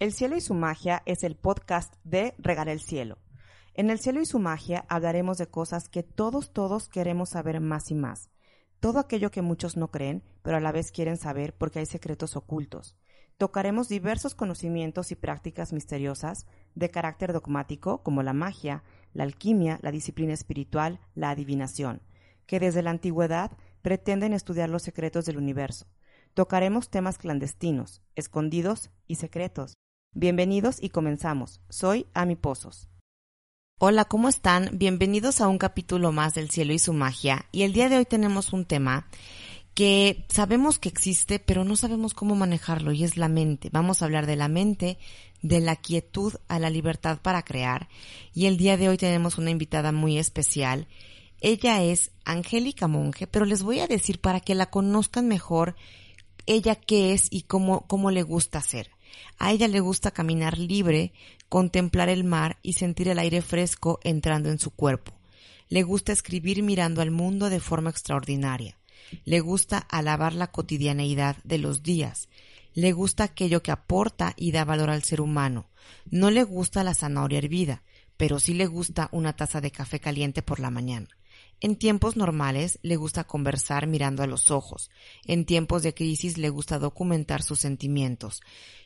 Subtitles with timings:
[0.00, 3.18] El cielo y su magia es el podcast de Regar el cielo.
[3.74, 7.90] En el cielo y su magia hablaremos de cosas que todos, todos queremos saber más
[7.90, 8.30] y más.
[8.80, 12.34] Todo aquello que muchos no creen, pero a la vez quieren saber porque hay secretos
[12.34, 12.96] ocultos.
[13.36, 19.92] Tocaremos diversos conocimientos y prácticas misteriosas de carácter dogmático, como la magia, la alquimia, la
[19.92, 22.00] disciplina espiritual, la adivinación,
[22.46, 23.50] que desde la antigüedad
[23.82, 25.88] pretenden estudiar los secretos del universo.
[26.32, 29.76] Tocaremos temas clandestinos, escondidos y secretos
[30.12, 31.60] Bienvenidos y comenzamos.
[31.68, 32.88] Soy Ami Pozos.
[33.78, 34.70] Hola, ¿cómo están?
[34.72, 37.46] Bienvenidos a un capítulo más del cielo y su magia.
[37.52, 39.06] Y el día de hoy tenemos un tema
[39.72, 43.70] que sabemos que existe, pero no sabemos cómo manejarlo, y es la mente.
[43.70, 44.98] Vamos a hablar de la mente,
[45.42, 47.88] de la quietud a la libertad para crear.
[48.34, 50.88] Y el día de hoy tenemos una invitada muy especial.
[51.40, 55.76] Ella es Angélica Monge, pero les voy a decir para que la conozcan mejor
[56.46, 58.90] ella qué es y cómo, cómo le gusta hacer.
[59.38, 61.12] A ella le gusta caminar libre,
[61.48, 65.12] contemplar el mar y sentir el aire fresco entrando en su cuerpo.
[65.68, 68.76] Le gusta escribir mirando al mundo de forma extraordinaria.
[69.24, 72.28] Le gusta alabar la cotidianeidad de los días.
[72.74, 75.68] Le gusta aquello que aporta y da valor al ser humano.
[76.10, 77.82] No le gusta la zanahoria hervida,
[78.16, 81.08] pero sí le gusta una taza de café caliente por la mañana.
[81.60, 84.90] En tiempos normales le gusta conversar mirando a los ojos.
[85.24, 88.40] En tiempos de crisis le gusta documentar sus sentimientos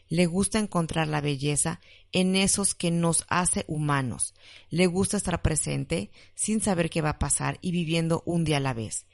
[0.08, 1.80] le gusta encontrar la belleza
[2.12, 4.34] en esos que nos hace humanos.
[4.70, 8.60] Le gusta estar presente sin saber qué va a pasar y viviendo un día a
[8.60, 9.06] la vez.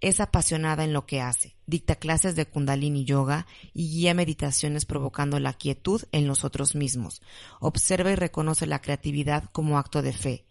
[0.00, 5.40] Es apasionada en lo que hace, dicta clases de kundalini yoga y guía meditaciones provocando
[5.40, 7.20] la quietud en nosotros mismos.
[7.60, 10.47] Observa y reconoce la creatividad como acto de fe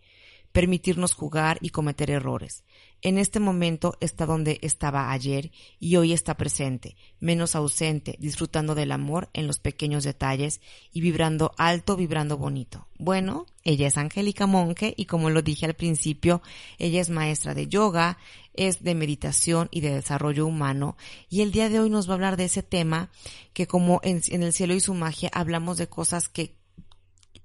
[0.51, 2.63] permitirnos jugar y cometer errores.
[3.01, 8.91] En este momento está donde estaba ayer y hoy está presente, menos ausente, disfrutando del
[8.91, 12.87] amor en los pequeños detalles y vibrando alto, vibrando bonito.
[12.97, 16.41] Bueno, ella es Angélica Monke y como lo dije al principio,
[16.79, 18.17] ella es maestra de yoga,
[18.53, 20.97] es de meditación y de desarrollo humano
[21.29, 23.11] y el día de hoy nos va a hablar de ese tema
[23.53, 26.55] que como en el cielo y su magia hablamos de cosas que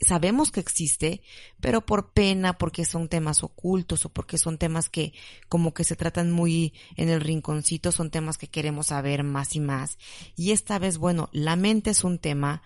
[0.07, 1.23] sabemos que existe,
[1.61, 5.13] pero por pena, porque son temas ocultos o porque son temas que
[5.49, 9.61] como que se tratan muy en el rinconcito, son temas que queremos saber más y
[9.61, 9.99] más.
[10.37, 12.63] Y esta vez, bueno, la mente es un tema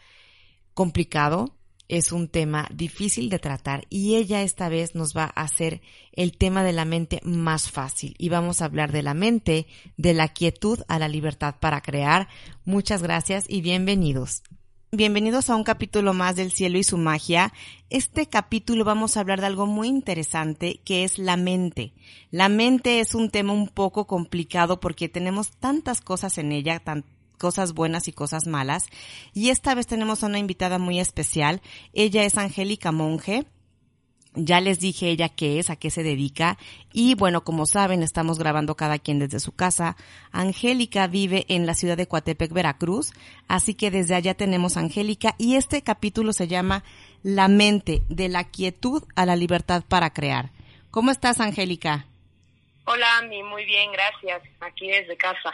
[0.74, 1.56] complicado,
[1.88, 5.80] es un tema difícil de tratar y ella esta vez nos va a hacer
[6.12, 10.14] el tema de la mente más fácil y vamos a hablar de la mente, de
[10.14, 12.28] la quietud a la libertad para crear.
[12.64, 14.42] Muchas gracias y bienvenidos.
[14.92, 17.52] Bienvenidos a un capítulo más del cielo y su magia.
[17.90, 21.92] Este capítulo vamos a hablar de algo muy interesante que es la mente.
[22.30, 26.80] La mente es un tema un poco complicado porque tenemos tantas cosas en ella,
[27.36, 28.84] cosas buenas y cosas malas.
[29.34, 31.62] Y esta vez tenemos a una invitada muy especial.
[31.92, 33.44] Ella es Angélica Monge.
[34.36, 36.58] Ya les dije ella qué es, a qué se dedica.
[36.92, 39.96] Y bueno, como saben, estamos grabando cada quien desde su casa.
[40.30, 43.12] Angélica vive en la ciudad de Coatepec, Veracruz.
[43.48, 45.34] Así que desde allá tenemos a Angélica.
[45.38, 46.84] Y este capítulo se llama
[47.22, 50.50] La mente, de la quietud a la libertad para crear.
[50.90, 52.06] ¿Cómo estás, Angélica?
[52.84, 54.42] Hola, Ami, muy bien, gracias.
[54.60, 55.52] Aquí desde casa.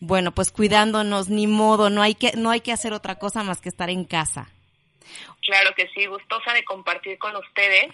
[0.00, 3.60] Bueno, pues cuidándonos, ni modo, no hay que, no hay que hacer otra cosa más
[3.60, 4.48] que estar en casa.
[5.42, 7.92] Claro que sí, gustosa de compartir con ustedes.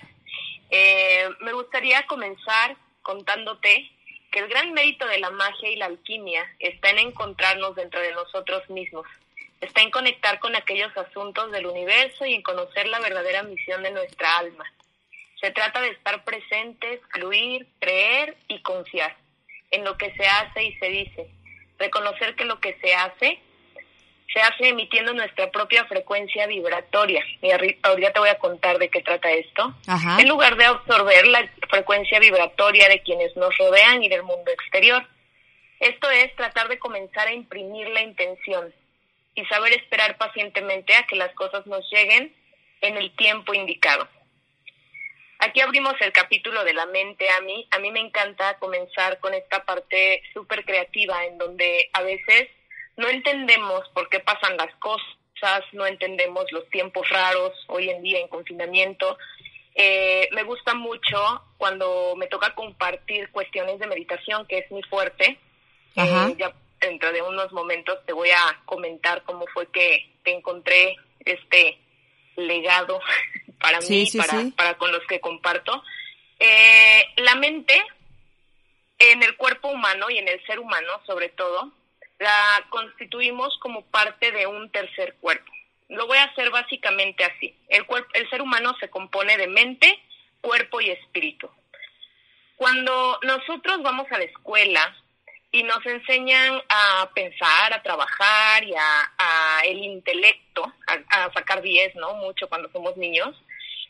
[0.74, 3.90] Eh, me gustaría comenzar contándote
[4.30, 8.12] que el gran mérito de la magia y la alquimia está en encontrarnos dentro de
[8.12, 9.06] nosotros mismos,
[9.60, 13.90] está en conectar con aquellos asuntos del universo y en conocer la verdadera misión de
[13.90, 14.64] nuestra alma.
[15.42, 19.14] Se trata de estar presentes, fluir, creer y confiar
[19.72, 21.30] en lo que se hace y se dice,
[21.78, 23.38] reconocer que lo que se hace
[24.32, 27.22] se hace emitiendo nuestra propia frecuencia vibratoria.
[27.42, 29.74] Y ahorita te voy a contar de qué trata esto.
[30.18, 35.06] En lugar de absorber la frecuencia vibratoria de quienes nos rodean y del mundo exterior.
[35.80, 38.72] Esto es tratar de comenzar a imprimir la intención
[39.34, 42.34] y saber esperar pacientemente a que las cosas nos lleguen
[42.80, 44.08] en el tiempo indicado.
[45.40, 47.28] Aquí abrimos el capítulo de la mente.
[47.30, 52.02] A mí, a mí me encanta comenzar con esta parte súper creativa en donde a
[52.02, 52.48] veces
[52.96, 55.00] no entendemos por qué pasan las cosas
[55.72, 59.18] no entendemos los tiempos raros hoy en día en confinamiento.
[59.74, 65.38] Eh, me gusta mucho cuando me toca compartir cuestiones de meditación, que es muy fuerte.
[65.96, 71.78] Eh, ya dentro de unos momentos te voy a comentar cómo fue que, encontré este
[72.36, 73.00] legado
[73.60, 75.82] para mí, para, para con los que comparto.
[76.38, 77.74] Eh, la mente
[78.98, 81.72] en el cuerpo humano y en el ser humano, sobre todo,
[82.22, 85.50] la constituimos como parte de un tercer cuerpo.
[85.88, 87.54] Lo voy a hacer básicamente así.
[87.68, 90.00] El, cuerpo, el ser humano se compone de mente,
[90.40, 91.50] cuerpo y espíritu.
[92.56, 94.96] Cuando nosotros vamos a la escuela
[95.50, 102.14] y nos enseñan a pensar, a trabajar y a, el intelecto, a, sacar 10, ¿no?
[102.14, 103.36] Mucho cuando somos niños,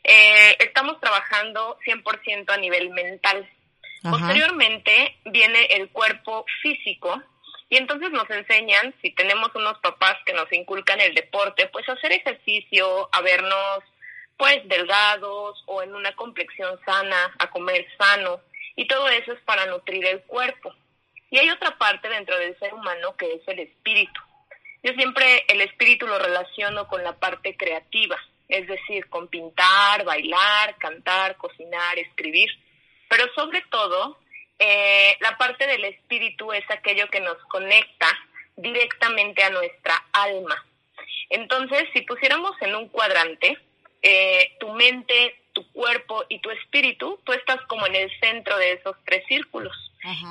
[0.03, 3.49] eh, estamos trabajando 100% a nivel mental.
[4.03, 7.23] Posteriormente viene el cuerpo físico,
[7.73, 12.13] y entonces nos enseñan, si tenemos unos papás que nos inculcan el deporte, pues hacer
[12.13, 13.79] ejercicio, a vernos
[14.37, 18.43] pues delgados o en una complexión sana, a comer sano.
[18.77, 20.75] Y todo eso es para nutrir el cuerpo.
[21.31, 24.21] Y hay otra parte dentro del ser humano que es el espíritu.
[24.83, 28.19] Yo siempre el espíritu lo relaciono con la parte creativa,
[28.51, 32.51] es decir, con pintar, bailar, cantar, cocinar, escribir,
[33.09, 34.19] pero sobre todo
[34.65, 38.07] eh, la parte del espíritu es aquello que nos conecta
[38.57, 40.55] directamente a nuestra alma.
[41.31, 43.59] Entonces, si pusiéramos en un cuadrante
[44.03, 48.75] eh, tu mente, tu cuerpo y tu espíritu, tú estás como en el centro de
[48.75, 49.77] esos tres círculos.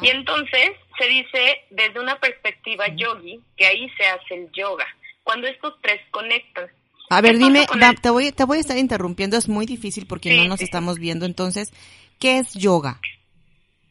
[0.01, 4.85] Y entonces se dice desde una perspectiva yogi que ahí se hace el yoga,
[5.23, 6.69] cuando estos tres conectan.
[7.09, 7.65] A ver, dime,
[8.01, 11.25] te, voy, te voy a estar interrumpiendo, es muy difícil porque no nos estamos viendo.
[11.25, 11.71] Entonces,
[12.19, 12.99] ¿qué es yoga?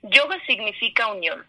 [0.02, 1.44] Yoga significa unión.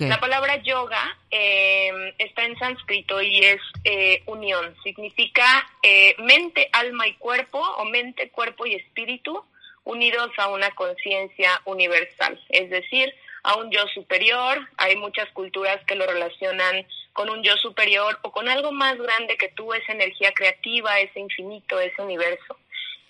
[0.00, 4.74] La palabra yoga eh, está en sánscrito y es eh, unión.
[4.82, 5.44] Significa
[5.82, 9.44] eh, mente, alma y cuerpo, o mente, cuerpo y espíritu
[9.84, 14.68] unidos a una conciencia universal, es decir, a un yo superior.
[14.76, 19.36] Hay muchas culturas que lo relacionan con un yo superior o con algo más grande
[19.36, 22.57] que tú, esa energía creativa, ese infinito, ese universo.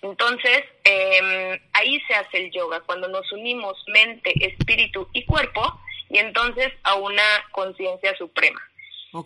[0.01, 5.79] Entonces, eh, ahí se hace el yoga, cuando nos unimos mente, espíritu y cuerpo,
[6.09, 8.61] y entonces a una conciencia suprema.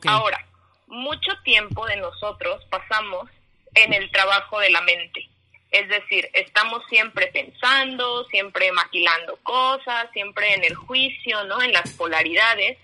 [0.05, 0.45] Ahora,
[0.87, 3.29] mucho tiempo de nosotros pasamos
[3.75, 5.27] en el trabajo de la mente.
[5.71, 11.61] Es decir, estamos siempre pensando, siempre maquilando cosas, siempre en el juicio, ¿no?
[11.61, 12.77] En las polaridades.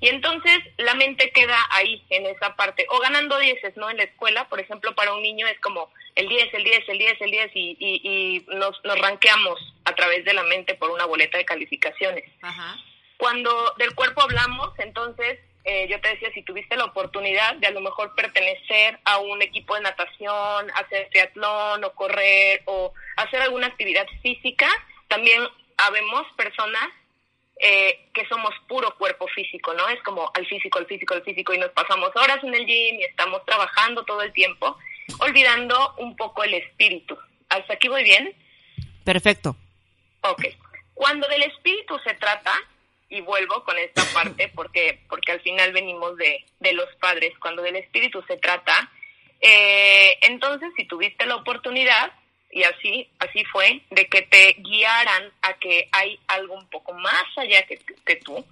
[0.00, 3.90] Y entonces la mente queda ahí, en esa parte, o ganando dieces, ¿no?
[3.90, 6.98] En la escuela, por ejemplo, para un niño es como el 10, el 10, el
[6.98, 11.06] 10, el 10, y, y, nos, nos ranqueamos a través de la mente por una
[11.06, 12.24] boleta de calificaciones.
[13.16, 17.70] Cuando del cuerpo hablamos, entonces eh, yo te decía, si tuviste la oportunidad de a
[17.70, 23.68] lo mejor pertenecer a un equipo de natación, hacer triatlón o correr o hacer alguna
[23.68, 24.68] actividad física,
[25.08, 25.42] también
[25.76, 26.88] habemos personas
[27.58, 29.88] eh, que somos puro cuerpo físico, ¿no?
[29.88, 33.00] Es como al físico, al físico, al físico y nos pasamos horas en el gym
[33.00, 34.76] y estamos trabajando todo el tiempo,
[35.20, 37.16] olvidando un poco el espíritu.
[37.48, 38.34] ¿Hasta aquí voy bien?
[39.04, 39.56] Perfecto.
[40.22, 40.44] Ok.
[40.94, 42.52] Cuando del espíritu se trata,
[43.12, 47.62] y vuelvo con esta parte porque, porque al final venimos de, de los padres, cuando
[47.62, 48.90] del espíritu se trata,
[49.40, 52.12] eh, entonces si tuviste la oportunidad,
[52.52, 57.24] y así, así fue, de que te guiaran a que hay algo un poco más
[57.36, 58.44] allá que, que tú,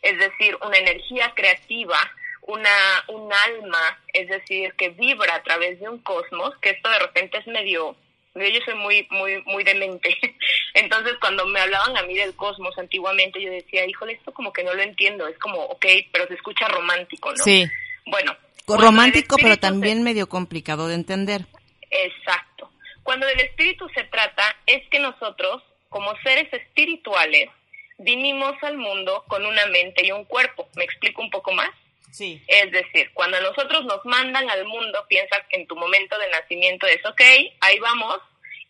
[0.00, 1.98] es decir, una energía creativa,
[2.42, 2.70] una,
[3.08, 7.38] un alma, es decir, que vibra a través de un cosmos, que esto de repente
[7.38, 7.96] es medio,
[8.34, 10.16] yo soy muy, muy, muy demente.
[10.74, 14.62] Entonces, cuando me hablaban a mí del cosmos antiguamente, yo decía, híjole, esto como que
[14.62, 17.42] no lo entiendo, es como, ok, pero se escucha romántico, ¿no?
[17.42, 17.66] Sí.
[18.06, 18.36] Bueno.
[18.68, 21.46] Romántico, pero también medio complicado de entender.
[21.90, 22.70] Exacto.
[23.08, 27.48] Cuando del espíritu se trata, es que nosotros, como seres espirituales,
[27.96, 30.68] vinimos al mundo con una mente y un cuerpo.
[30.76, 31.70] ¿Me explico un poco más?
[32.10, 32.42] Sí.
[32.46, 37.02] Es decir, cuando nosotros nos mandan al mundo, piensas en tu momento de nacimiento es,
[37.06, 37.22] ok,
[37.62, 38.18] ahí vamos,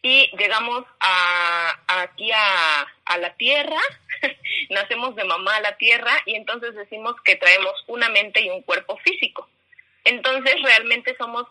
[0.03, 3.81] y llegamos a, aquí a, a la tierra,
[4.71, 8.63] nacemos de mamá a la tierra, y entonces decimos que traemos una mente y un
[8.63, 9.49] cuerpo físico.
[10.05, 11.45] Entonces realmente somos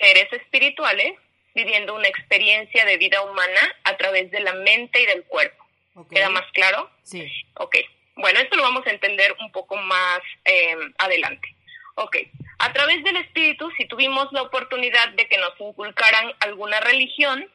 [0.00, 1.12] seres espirituales
[1.54, 5.64] viviendo una experiencia de vida humana a través de la mente y del cuerpo.
[6.10, 6.90] ¿Queda más claro?
[7.02, 7.30] Sí.
[7.54, 7.76] Ok.
[8.16, 11.54] Bueno, esto lo vamos a entender un poco más eh, adelante.
[11.96, 12.16] Ok.
[12.58, 17.50] A través del espíritu, si tuvimos la oportunidad de que nos inculcaran alguna religión,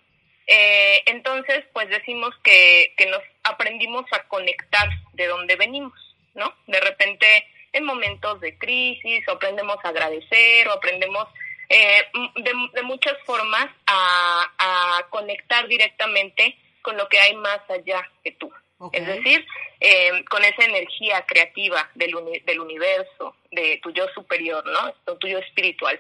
[0.46, 6.54] eh, entonces pues decimos que, que nos aprendimos a conectar de donde venimos, ¿no?
[6.68, 11.28] De repente en momentos de crisis, o aprendemos a agradecer, o aprendemos
[11.70, 12.04] eh,
[12.36, 18.52] de, muchas formas a, conectar directamente con lo que hay más allá que tú.
[18.92, 19.44] Es decir,
[19.80, 22.14] eh, con esa energía creativa del,
[22.46, 25.16] del universo, de tu yo superior, ¿no?
[25.18, 26.00] Tu yo espiritual.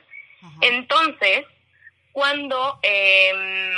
[0.62, 1.46] Entonces,
[2.12, 3.74] cuando, em,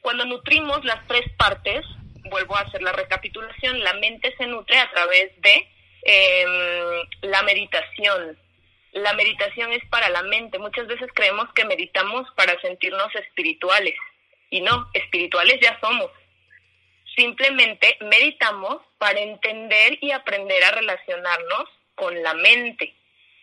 [0.00, 1.84] cuando nutrimos las tres partes,
[2.30, 5.68] vuelvo a hacer la recapitulación, la mente se nutre a través de
[6.02, 8.38] em, la meditación.
[8.94, 10.58] La meditación es para la mente.
[10.60, 13.96] Muchas veces creemos que meditamos para sentirnos espirituales
[14.50, 16.12] y no, espirituales ya somos.
[17.16, 22.94] Simplemente meditamos para entender y aprender a relacionarnos con la mente.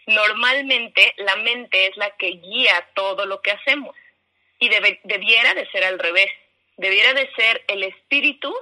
[0.07, 3.93] Normalmente la mente es la que guía todo lo que hacemos
[4.57, 6.31] y debiera de ser al revés.
[6.77, 8.55] Debiera de ser el espíritu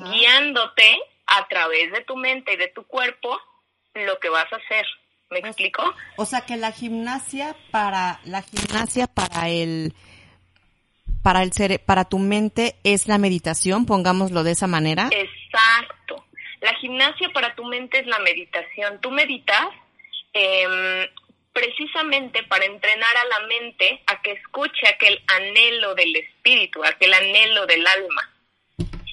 [0.00, 3.38] guiándote a través de tu mente y de tu cuerpo
[3.92, 4.86] lo que vas a hacer.
[5.40, 5.82] ¿Me explico?
[6.16, 9.94] O sea que la gimnasia para la gimnasia para el
[11.22, 15.08] para el ser, para tu mente es la meditación, pongámoslo de esa manera.
[15.10, 16.24] Exacto.
[16.60, 19.00] La gimnasia para tu mente es la meditación.
[19.00, 19.66] Tú meditas
[20.34, 21.08] eh,
[21.52, 27.66] precisamente para entrenar a la mente a que escuche aquel anhelo del espíritu, aquel anhelo
[27.66, 28.30] del alma.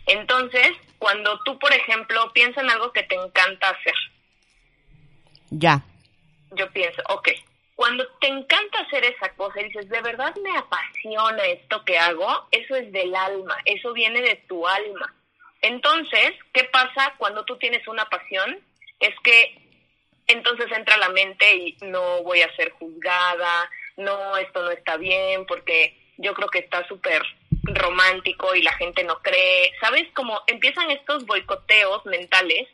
[0.08, 3.94] Entonces, cuando tú, por ejemplo, piensas en algo que te encanta hacer.
[5.52, 5.84] Ya.
[6.52, 7.30] Yo pienso, ok,
[7.76, 12.48] cuando te encanta hacer esa cosa y dices, de verdad me apasiona esto que hago,
[12.52, 15.14] eso es del alma, eso viene de tu alma.
[15.62, 18.60] Entonces, ¿qué pasa cuando tú tienes una pasión?
[19.00, 19.58] Es que
[20.28, 25.46] entonces entra la mente y no voy a ser juzgada, no, esto no está bien,
[25.46, 27.22] porque yo creo que está súper
[27.64, 30.08] romántico y la gente no cree, ¿sabes?
[30.14, 32.68] Como empiezan estos boicoteos mentales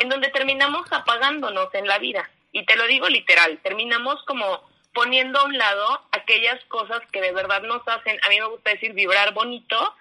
[0.00, 2.28] en donde terminamos apagándonos en la vida.
[2.52, 7.32] Y te lo digo literal, terminamos como poniendo a un lado aquellas cosas que de
[7.32, 9.94] verdad nos hacen, a mí me gusta decir vibrar bonito,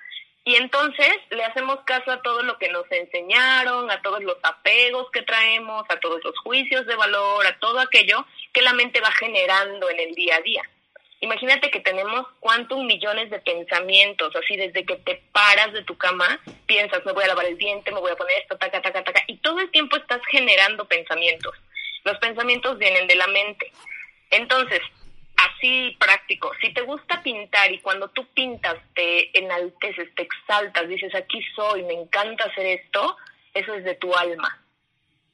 [0.44, 5.12] y entonces le hacemos caso a todo lo que nos enseñaron, a todos los apegos
[5.12, 9.12] que traemos, a todos los juicios de valor, a todo aquello que la mente va
[9.12, 10.64] generando en el día a día.
[11.20, 16.40] Imagínate que tenemos cuántos millones de pensamientos, así desde que te paras de tu cama,
[16.66, 19.24] piensas, me voy a lavar el diente, me voy a poner esto, taca, taca, taca,
[19.28, 21.56] y todo el tiempo estás generando pensamientos.
[22.04, 23.72] Los pensamientos vienen de la mente.
[24.32, 24.82] Entonces,
[25.38, 26.52] así práctico.
[26.62, 31.84] Si te gusta pintar y cuando tú pintas te enalteces, te exaltas, dices aquí soy,
[31.84, 33.18] me encanta hacer esto,
[33.54, 34.64] eso es de tu alma.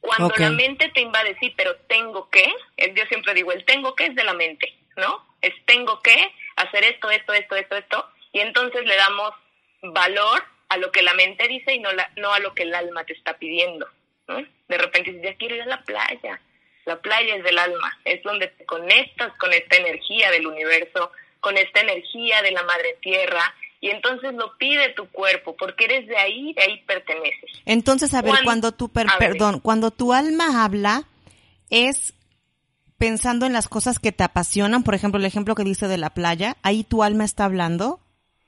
[0.00, 2.46] Cuando la mente te invade, sí, pero tengo que,
[2.94, 5.24] yo siempre digo, el tengo que es de la mente, ¿no?
[5.40, 6.14] Es tengo que
[6.56, 9.30] hacer esto, esto, esto, esto, esto, y entonces le damos
[9.82, 12.74] valor a lo que la mente dice y no, la, no a lo que el
[12.74, 13.88] alma te está pidiendo,
[14.28, 14.44] ¿no?
[14.68, 16.38] De repente dices, ya quiero ir a la playa,
[16.84, 21.10] la playa es del alma, es donde te conectas con esta energía del universo,
[21.40, 26.06] con esta energía de la madre tierra, y entonces lo pide tu cuerpo, porque eres
[26.06, 27.50] de ahí, de ahí perteneces.
[27.66, 31.04] Entonces, a ver, cuando, tu perdón, cuando tu alma habla,
[31.70, 32.14] es
[32.96, 36.10] pensando en las cosas que te apasionan, por ejemplo, el ejemplo que dice de la
[36.10, 38.00] playa, ahí tu alma está hablando.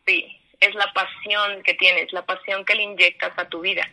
[0.06, 0.24] Sí,
[0.60, 3.86] es la pasión que tienes, la pasión que le inyectas a tu vida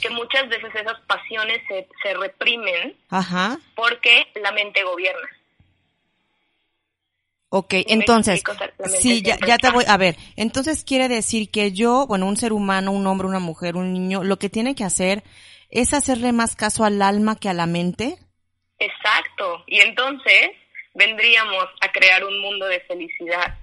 [0.00, 2.96] que muchas veces esas pasiones se, se reprimen
[3.74, 5.28] porque la mente gobierna.
[7.56, 8.42] Ok, entonces,
[8.98, 12.52] sí, ya, ya te voy, a ver, entonces quiere decir que yo, bueno, un ser
[12.52, 15.22] humano, un hombre, una mujer, un niño, lo que tiene que hacer
[15.70, 18.18] es hacerle más caso al alma que a la mente.
[18.80, 20.50] Exacto, y entonces
[20.94, 23.56] vendríamos a crear un mundo de felicidad,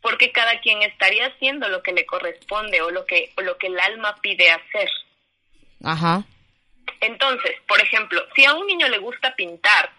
[0.00, 3.68] porque cada quien estaría haciendo lo que le corresponde o lo que, o lo que
[3.68, 4.90] el alma pide hacer.
[5.82, 6.24] Ajá.
[7.00, 9.90] Entonces, por ejemplo, si a un niño le gusta pintar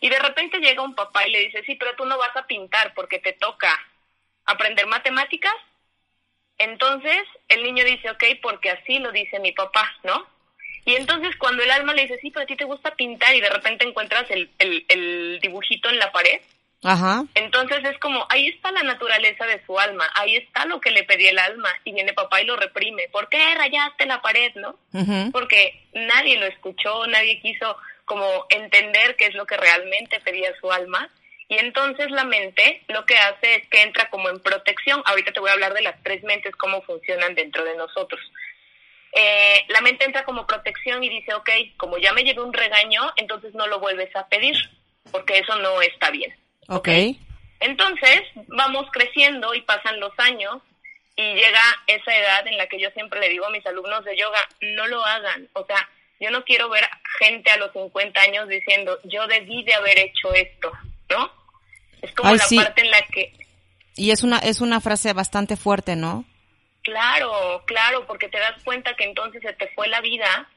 [0.00, 2.46] y de repente llega un papá y le dice, sí, pero tú no vas a
[2.46, 3.76] pintar porque te toca
[4.44, 5.54] aprender matemáticas,
[6.58, 10.26] entonces el niño dice, ok, porque así lo dice mi papá, ¿no?
[10.84, 13.40] Y entonces cuando el alma le dice, sí, pero a ti te gusta pintar y
[13.40, 16.40] de repente encuentras el, el, el dibujito en la pared,
[16.82, 17.24] Ajá.
[17.34, 21.02] Entonces es como, ahí está la naturaleza de su alma, ahí está lo que le
[21.02, 23.08] pedía el alma y viene papá y lo reprime.
[23.10, 24.78] ¿Por qué rayaste la pared, no?
[25.32, 30.70] Porque nadie lo escuchó, nadie quiso como entender qué es lo que realmente pedía su
[30.70, 31.08] alma.
[31.48, 35.02] Y entonces la mente lo que hace es que entra como en protección.
[35.04, 38.20] Ahorita te voy a hablar de las tres mentes, cómo funcionan dentro de nosotros.
[39.14, 43.00] Eh, la mente entra como protección y dice, ok, como ya me llegó un regaño,
[43.16, 44.56] entonces no lo vuelves a pedir,
[45.10, 46.34] porque eso no está bien.
[46.68, 46.88] Ok.
[47.60, 50.62] Entonces, vamos creciendo y pasan los años
[51.16, 54.16] y llega esa edad en la que yo siempre le digo a mis alumnos de
[54.16, 55.48] yoga, no lo hagan.
[55.54, 55.88] O sea,
[56.20, 60.32] yo no quiero ver gente a los 50 años diciendo, yo debí de haber hecho
[60.34, 60.70] esto,
[61.10, 61.32] ¿no?
[62.02, 63.32] Es como la parte en la que...
[63.96, 66.24] Y es una, es una frase bastante fuerte, ¿no?
[66.82, 70.48] Claro, claro, porque te das cuenta que entonces se te fue la vida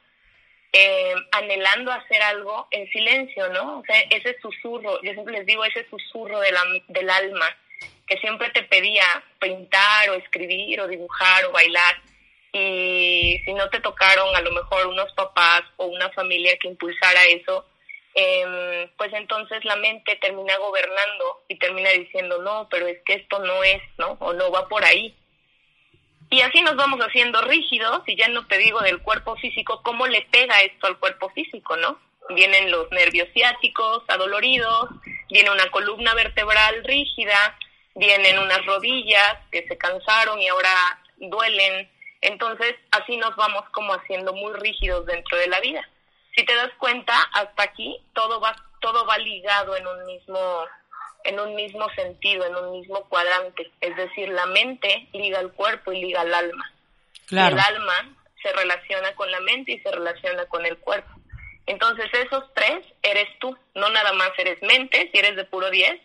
[0.72, 3.80] eh, anhelando hacer algo en silencio, ¿no?
[3.80, 6.52] O sea, ese susurro, yo siempre les digo, ese susurro de
[6.88, 7.46] del alma
[8.06, 9.04] que siempre te pedía
[9.40, 11.96] pintar o escribir o dibujar o bailar
[12.52, 17.24] y si no te tocaron a lo mejor unos papás o una familia que impulsara
[17.24, 17.66] eso,
[18.14, 23.38] eh, pues entonces la mente termina gobernando y termina diciendo, no, pero es que esto
[23.38, 24.18] no es, ¿no?
[24.20, 25.16] O no va por ahí.
[26.32, 30.06] Y así nos vamos haciendo rígidos, y ya no te digo del cuerpo físico, cómo
[30.06, 31.98] le pega esto al cuerpo físico, ¿no?
[32.30, 34.88] Vienen los nervios ciáticos adoloridos,
[35.28, 37.58] viene una columna vertebral rígida,
[37.94, 40.70] vienen unas rodillas que se cansaron y ahora
[41.18, 41.90] duelen.
[42.22, 45.86] Entonces, así nos vamos como haciendo muy rígidos dentro de la vida.
[46.34, 50.64] Si te das cuenta, hasta aquí todo va todo va ligado en un mismo
[51.24, 53.70] en un mismo sentido, en un mismo cuadrante.
[53.80, 56.70] Es decir, la mente liga al cuerpo y liga al alma.
[57.26, 57.56] Claro.
[57.56, 61.10] el alma se relaciona con la mente y se relaciona con el cuerpo.
[61.66, 63.56] Entonces, esos tres eres tú.
[63.74, 66.00] No nada más eres mente, si eres de puro 10.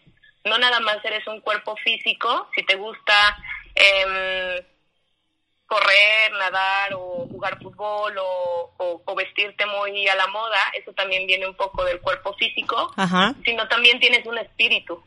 [0.45, 3.37] No nada más eres un cuerpo físico, si te gusta
[3.75, 4.65] eh,
[5.67, 11.47] correr, nadar o jugar fútbol o, o, vestirte muy a la moda, eso también viene
[11.47, 12.93] un poco del cuerpo físico,
[13.43, 15.03] sino también tienes un espíritu.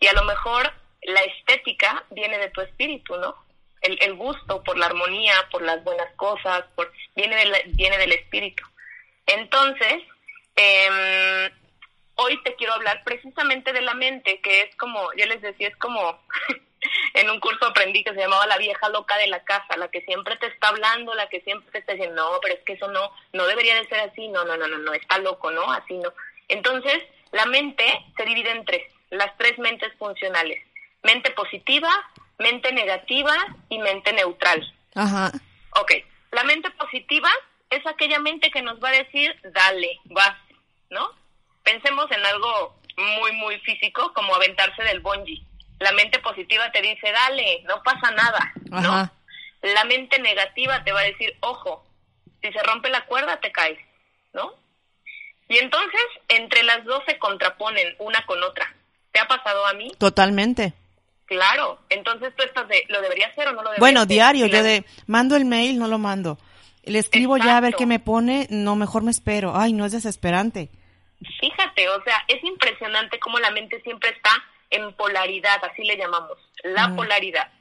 [0.00, 3.34] Y a lo mejor la estética viene de tu espíritu, ¿no?
[3.80, 8.12] El, el gusto por la armonía, por las buenas cosas, por, viene, de viene del
[8.12, 8.64] espíritu.
[9.26, 10.02] Entonces,
[10.56, 11.50] eh,
[12.16, 15.76] hoy te quiero hablar precisamente de la mente, que es como, yo les decía, es
[15.76, 16.20] como
[17.14, 20.02] en un curso aprendí que se llamaba la vieja loca de la casa, la que
[20.02, 22.88] siempre te está hablando, la que siempre te está diciendo, no, pero es que eso
[22.88, 25.70] no, no debería de ser así, no, no, no, no, no, está loco, ¿no?
[25.72, 26.12] Así no.
[26.48, 27.84] Entonces, la mente
[28.16, 30.62] se divide en tres, las tres mentes funcionales.
[31.02, 31.90] Mente positiva,
[32.38, 33.34] mente negativa
[33.68, 34.72] y mente neutral.
[34.94, 35.32] Ajá.
[35.80, 35.92] Ok,
[36.30, 37.30] la mente positiva
[37.70, 40.36] es aquella mente que nos va a decir, dale, vas,
[40.90, 41.10] ¿no?
[41.64, 45.42] Pensemos en algo muy, muy físico, como aventarse del bungee
[45.78, 49.10] la mente positiva te dice, dale, no pasa nada, ¿no?
[49.62, 51.84] La mente negativa te va a decir, ojo,
[52.40, 53.78] si se rompe la cuerda te caes,
[54.32, 54.52] ¿no?
[55.48, 58.74] Y entonces, entre las dos se contraponen una con otra.
[59.12, 59.92] ¿Te ha pasado a mí?
[59.98, 60.72] Totalmente.
[61.26, 64.62] Claro, entonces tú estás de, ¿lo debería hacer o no lo debería Bueno, diario, yo
[64.62, 66.38] de, mando el mail, no lo mando.
[66.84, 69.52] Le escribo ya a ver qué me pone, no, mejor me espero.
[69.54, 70.68] Ay, no es desesperante.
[71.40, 74.30] Fíjate, o sea, es impresionante cómo la mente siempre está
[74.72, 76.96] en polaridad, así le llamamos, la mm.
[76.96, 77.52] polaridad.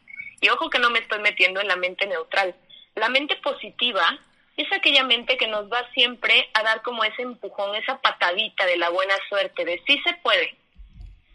[0.41, 2.55] Y ojo que no me estoy metiendo en la mente neutral.
[2.95, 4.19] La mente positiva
[4.57, 8.77] es aquella mente que nos va siempre a dar como ese empujón, esa patadita de
[8.77, 10.55] la buena suerte, de sí se puede.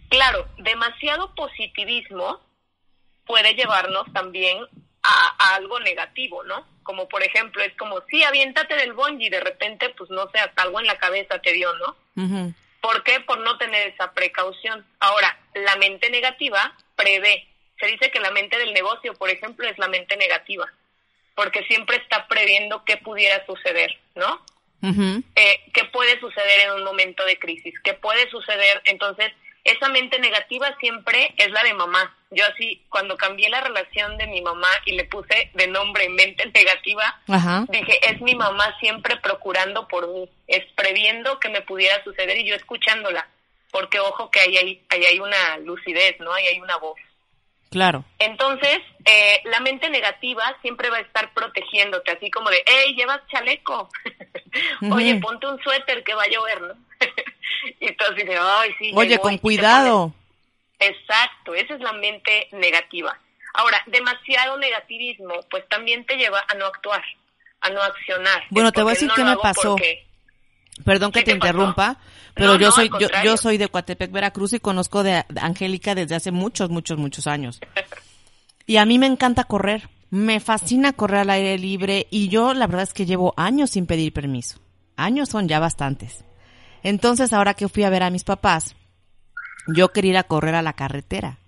[0.08, 2.40] Claro, demasiado positivismo
[3.26, 4.58] puede llevarnos también
[5.02, 6.66] a, algo negativo, ¿no?
[6.82, 10.38] Como por ejemplo, es como, sí, aviéntate del bungee y de repente, pues no sé,
[10.38, 12.54] hasta algo en la cabeza te dio, ¿no?
[12.80, 13.20] ¿Por qué?
[13.20, 14.86] Por no tener esa precaución.
[15.00, 17.46] Ahora, la mente negativa prevé.
[17.78, 20.72] Se dice que la mente del negocio, por ejemplo, es la mente negativa,
[21.34, 24.44] porque siempre está previendo qué pudiera suceder, ¿no?
[25.34, 27.74] eh, ¿Qué puede suceder en un momento de crisis?
[27.82, 28.82] ¿Qué puede suceder?
[28.84, 29.32] Entonces,
[29.66, 32.14] esa mente negativa siempre es la de mamá.
[32.30, 36.46] Yo así, cuando cambié la relación de mi mamá y le puse de nombre mente
[36.54, 37.20] negativa,
[37.68, 42.46] dije, es mi mamá siempre procurando por mí, es previendo que me pudiera suceder y
[42.46, 43.28] yo escuchándola,
[43.70, 46.32] porque ojo que ahí hay, ahí hay una lucidez, ¿no?
[46.32, 46.98] Ahí hay una voz.
[47.76, 48.06] Claro.
[48.18, 53.20] Entonces, eh, la mente negativa siempre va a estar protegiéndote, así como de, hey, llevas
[53.30, 53.90] chaleco,
[54.90, 56.74] oye, ponte un suéter que va a llover, ¿no?
[57.80, 58.92] y tú así de, ay, sí.
[58.94, 60.14] Oye, con cuidado.
[60.78, 63.14] Exacto, esa es la mente negativa.
[63.52, 67.04] Ahora, demasiado negativismo, pues también te lleva a no actuar,
[67.60, 68.42] a no accionar.
[68.48, 69.76] Bueno, te voy a decir qué me pasó.
[70.82, 71.98] Perdón que te, interrumpa,
[72.36, 76.30] pero yo soy yo, yo, soy de Coatepec, Veracruz y conozco de, Angélica desde hace
[76.30, 77.60] muchos, muchos, muchos años.
[78.66, 82.66] y a mí me encanta correr, me fascina correr al aire libre y yo la
[82.66, 84.60] verdad es que llevo años sin pedir permiso.
[84.96, 86.24] Años son ya bastantes.
[86.82, 88.76] Entonces, ahora que fui a ver a mis papás,
[89.66, 91.38] yo quería ir a correr a la carretera,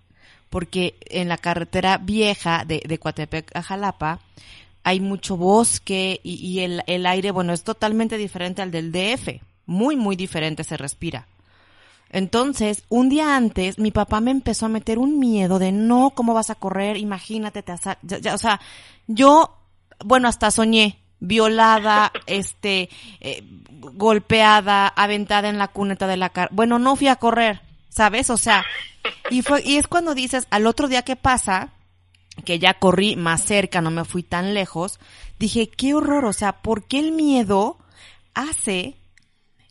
[0.50, 4.20] porque en la carretera vieja de, de Coatepec a Jalapa
[4.82, 9.96] hay mucho bosque y, el, el, aire, bueno, es totalmente diferente al del DF, muy,
[9.96, 11.28] muy diferente se respira.
[12.10, 16.32] Entonces, un día antes, mi papá me empezó a meter un miedo de no, ¿cómo
[16.32, 16.96] vas a correr?
[16.96, 18.60] Imagínate, te o sea,
[19.06, 19.58] yo,
[20.04, 22.88] bueno, hasta soñé, violada, este,
[23.20, 26.48] eh, golpeada, aventada en la cuneta de la cara.
[26.50, 28.30] Bueno, no fui a correr, ¿sabes?
[28.30, 28.64] O sea,
[29.30, 31.70] Y fue, y es cuando dices, al otro día que pasa,
[32.44, 34.98] que ya corrí más cerca, no me fui tan lejos,
[35.38, 37.76] dije, qué horror, o sea, ¿por qué el miedo
[38.34, 38.97] hace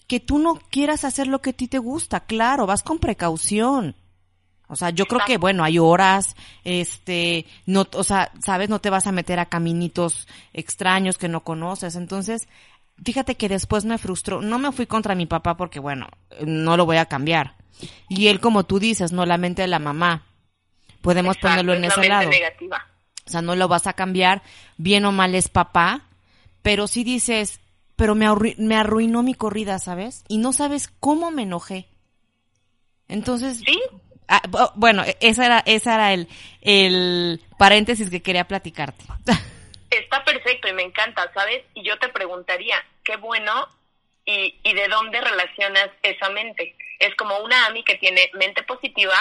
[0.07, 2.21] que tú no quieras hacer lo que a ti te gusta?
[2.21, 3.95] Claro, vas con precaución.
[4.69, 8.89] O sea, yo creo que, bueno, hay horas, este, no, o sea, sabes, no te
[8.89, 11.95] vas a meter a caminitos extraños que no conoces.
[11.95, 12.49] Entonces,
[13.03, 14.41] fíjate que después me frustró.
[14.41, 16.07] No me fui contra mi papá porque, bueno,
[16.45, 17.55] no lo voy a cambiar.
[18.09, 20.23] Y él, como tú dices, no la mente de la mamá.
[21.01, 22.29] Podemos ponerlo en ese lado.
[22.29, 22.87] Negativa.
[23.25, 24.41] O sea, no lo vas a cambiar,
[24.77, 26.07] bien o mal es papá,
[26.61, 27.59] pero sí dices,
[27.97, 30.23] pero me, me arruinó mi corrida, ¿sabes?
[30.29, 31.89] Y no sabes cómo me enojé.
[33.10, 33.81] Entonces, ¿Sí?
[34.27, 34.41] Ah,
[34.75, 36.27] bueno, ese era, ese era el,
[36.62, 39.03] el paréntesis que quería platicarte.
[39.89, 41.63] Está perfecto y me encanta, ¿sabes?
[41.73, 43.67] Y yo te preguntaría, qué bueno
[44.25, 46.75] y, y de dónde relacionas esa mente.
[46.99, 49.15] Es como una AMI que tiene mente positiva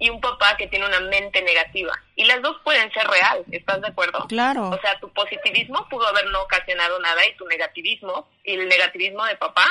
[0.00, 1.92] y un papá que tiene una mente negativa.
[2.16, 4.26] Y las dos pueden ser real, ¿estás de acuerdo?
[4.28, 4.70] Claro.
[4.70, 9.24] O sea, tu positivismo pudo haber no ocasionado nada y tu negativismo y el negativismo
[9.26, 9.66] de papá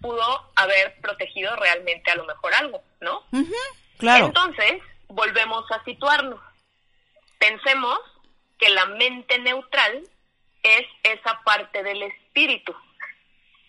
[0.00, 3.24] pudo haber protegido realmente a lo mejor algo, ¿no?
[4.00, 6.40] Entonces, volvemos a situarnos.
[7.38, 7.98] Pensemos
[8.58, 10.02] que la mente neutral
[10.62, 12.74] es esa parte del espíritu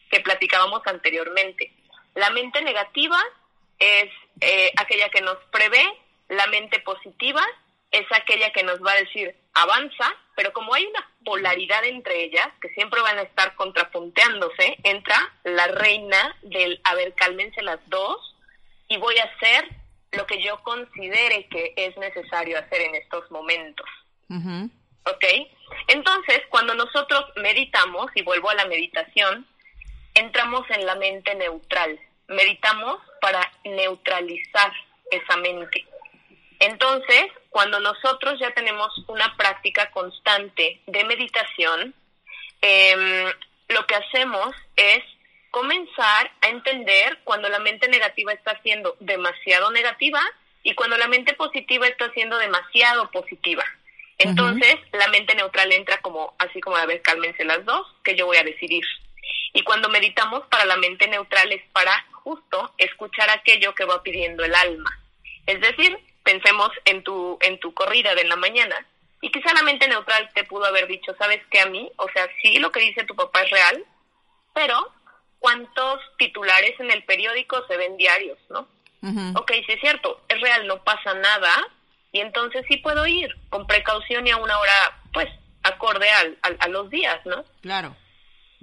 [0.10, 1.74] que platicábamos anteriormente.
[2.16, 3.18] La mente negativa
[3.80, 5.84] es eh, aquella que nos prevé,
[6.30, 7.46] la mente positiva
[7.92, 12.48] es aquella que nos va a decir avanza, pero como hay una polaridad entre ellas,
[12.62, 18.36] que siempre van a estar contrapunteándose, entra la reina del, a ver, cálmense las dos
[18.88, 19.68] y voy a hacer
[20.12, 23.88] lo que yo considere que es necesario hacer en estos momentos.
[24.30, 25.26] ¿Ok?
[25.88, 29.46] Entonces, cuando nosotros meditamos, y vuelvo a la meditación,
[30.14, 32.00] entramos en la mente neutral.
[32.32, 34.72] Meditamos para neutralizar
[35.12, 35.86] esa mente.
[36.60, 41.94] Entonces, cuando nosotros ya tenemos una práctica constante de meditación,
[42.62, 43.26] em,
[43.68, 45.04] lo que hacemos es
[45.50, 50.22] comenzar a entender cuando la mente negativa está siendo demasiado negativa
[50.64, 53.66] y cuando la mente positiva está siendo demasiado positiva.
[54.18, 58.28] Entonces, la mente neutral entra como, así como, a ver, cálmense las dos, que yo
[58.28, 58.84] voy a decidir.
[59.54, 64.44] Y cuando meditamos para la mente neutral es para justo escuchar aquello que va pidiendo
[64.44, 64.90] el alma.
[65.46, 68.86] Es decir, pensemos en tu, en tu corrida de la mañana
[69.22, 71.92] y quizá la mente neutral te pudo haber dicho, ¿sabes qué a mí?
[71.98, 73.86] O sea, sí lo que dice tu papá es real,
[74.54, 74.92] pero
[75.40, 78.68] cuántos titulares en el periódico se ven diarios, ¿no?
[79.36, 81.52] Ok, sí es cierto, es real, no pasa nada,
[82.12, 85.28] y entonces sí puedo ir con precaución y a una hora, pues,
[85.64, 87.44] acorde al, a los días, ¿no?
[87.62, 87.96] Claro.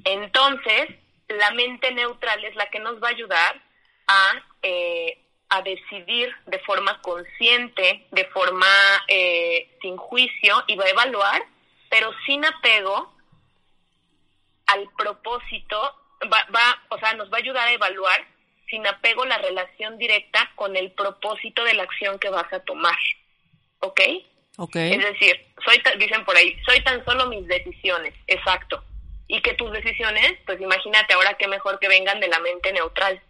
[0.05, 0.91] Entonces,
[1.29, 3.63] la mente neutral es la que nos va a ayudar
[4.07, 5.19] a, eh,
[5.51, 8.67] a decidir de forma consciente, de forma
[9.09, 11.43] eh, sin juicio, y va a evaluar,
[11.91, 13.13] pero sin apego
[14.67, 15.95] al propósito
[16.33, 18.27] va, va, o sea, nos va a ayudar a evaluar
[18.69, 22.99] sin apego la relación directa con el propósito de la acción que vas a tomar.
[23.81, 24.01] ¿Ok?
[24.59, 24.77] Ok.
[24.77, 28.83] Es decir, soy dicen por ahí, soy tan solo mis decisiones, exacto.
[29.29, 33.21] Y que tus decisiones, pues imagínate ahora que mejor que vengan de la mente neutral,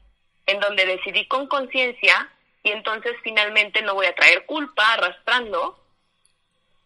[0.46, 2.30] en donde decidí con conciencia
[2.62, 5.78] y entonces finalmente no voy a traer culpa arrastrando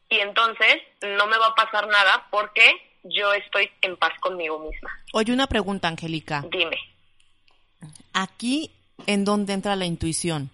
[0.09, 4.91] y entonces no me va a pasar nada porque yo estoy en paz conmigo misma.
[5.13, 6.45] Oye, una pregunta, Angélica.
[6.51, 6.79] Dime.
[8.13, 8.71] Aquí,
[9.07, 10.51] ¿en dónde entra la intuición?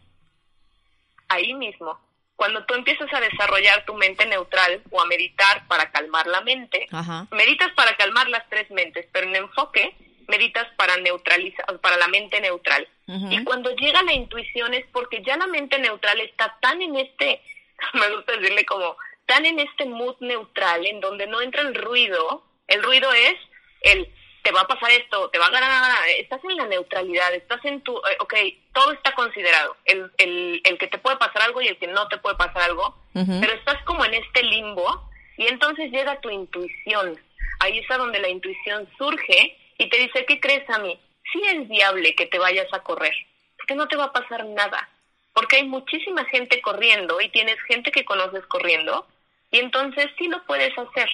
[1.29, 1.99] Ahí mismo.
[2.38, 6.87] Cuando tú empiezas a desarrollar tu mente neutral o a meditar para calmar la mente,
[7.33, 9.92] meditas para calmar las tres mentes, pero en enfoque
[10.29, 12.87] meditas para neutralizar, para la mente neutral.
[13.09, 17.42] Y cuando llega la intuición es porque ya la mente neutral está tan en este,
[17.94, 22.44] me gusta decirle como están en este mood neutral en donde no entra el ruido.
[22.68, 23.35] El ruido es
[23.81, 24.09] el
[24.49, 27.83] te va a pasar esto, te va a ganar, estás en la neutralidad, estás en
[27.83, 28.35] tu, eh, ok,
[28.73, 32.09] todo está considerado, el, el, el que te puede pasar algo y el que no
[32.09, 37.21] te puede pasar algo, pero estás como en este limbo y entonces llega tu intuición,
[37.61, 40.99] ahí es donde la intuición surge y te dice, ¿qué crees a mí?
[41.31, 43.13] Sí es viable que te vayas a correr,
[43.59, 44.89] porque no te va a pasar nada,
[45.35, 49.07] porque hay muchísima gente corriendo y tienes gente que conoces corriendo,
[49.51, 51.11] y entonces sí lo puedes hacer.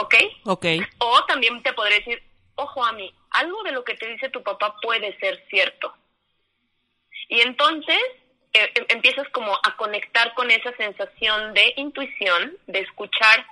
[0.00, 0.14] ¿Ok?
[0.44, 0.66] Ok.
[0.98, 2.22] O también te podré decir,
[2.54, 5.94] ojo a mí, algo de lo que te dice tu papá puede ser cierto.
[7.28, 7.98] Y entonces
[8.52, 13.46] eh, em, empiezas como a conectar con esa sensación de intuición, de escuchar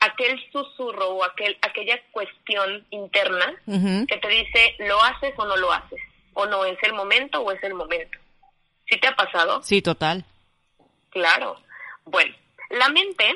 [0.00, 5.72] aquel susurro o aquel, aquella cuestión interna que te dice, ¿lo haces o no lo
[5.72, 6.00] haces?
[6.34, 8.18] ¿O no es el momento o es el momento?
[8.86, 9.62] ¿Sí te ha pasado?
[9.62, 10.24] Sí, total.
[11.10, 11.56] Claro.
[12.04, 12.34] Bueno,
[12.70, 13.34] la mente,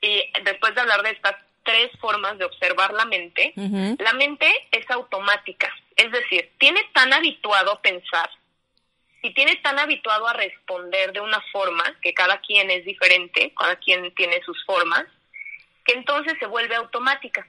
[0.00, 1.34] y después de hablar de estas
[1.68, 3.52] tres formas de observar la mente,
[3.98, 5.70] la mente es automática.
[5.96, 8.30] Es decir, tiene tan habituado a pensar
[9.20, 13.76] y tiene tan habituado a responder de una forma, que cada quien es diferente, cada
[13.76, 15.04] quien tiene sus formas,
[15.84, 17.46] que entonces se vuelve automática.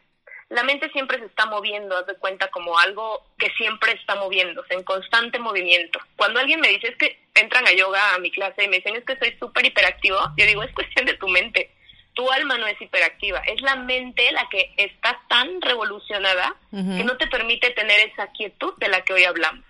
[0.50, 4.74] La mente siempre se está moviendo, haz de cuenta como algo que siempre está moviéndose,
[4.74, 5.98] en constante movimiento.
[6.18, 8.98] Cuando alguien me dice, es que entran a yoga a mi clase y me dicen,
[8.98, 11.72] es que soy súper hiperactivo, yo digo, es cuestión de tu mente.
[12.20, 17.16] Tu alma no es hiperactiva, es la mente la que está tan revolucionada que no
[17.16, 19.64] te permite tener esa quietud de la que hoy hablamos.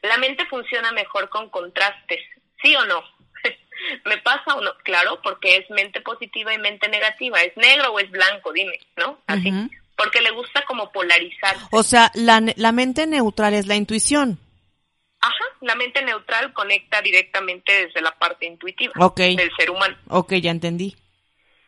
[0.00, 2.20] La mente funciona mejor con contrastes,
[2.62, 3.02] ¿sí o no?
[4.04, 4.70] ¿Me pasa o no?
[4.84, 7.42] Claro, porque es mente positiva y mente negativa.
[7.42, 8.52] ¿Es negro o es blanco?
[8.52, 9.18] Dime, ¿no?
[9.26, 9.50] Así.
[9.96, 11.56] Porque le gusta como polarizar.
[11.72, 14.38] O sea, la, la mente neutral es la intuición.
[15.20, 19.96] Ajá, la mente neutral conecta directamente desde la parte intuitiva del ser humano.
[20.06, 20.94] Ok, ya entendí.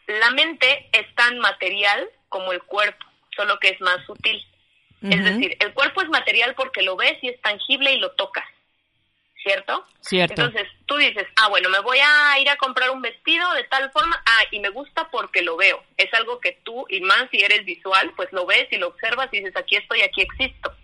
[0.06, 4.44] La mente es tan material como el cuerpo, solo que es más sutil.
[5.02, 8.44] Es decir, el cuerpo es material porque lo ves y es tangible y lo tocas.
[9.42, 9.86] ¿Cierto?
[10.00, 10.42] Cierto.
[10.42, 13.92] Entonces tú dices, ah, bueno, me voy a ir a comprar un vestido de tal
[13.92, 15.84] forma, ah, y me gusta porque lo veo.
[15.96, 19.28] Es algo que tú, y más si eres visual, pues lo ves y lo observas
[19.32, 20.74] y dices, aquí estoy, aquí existo.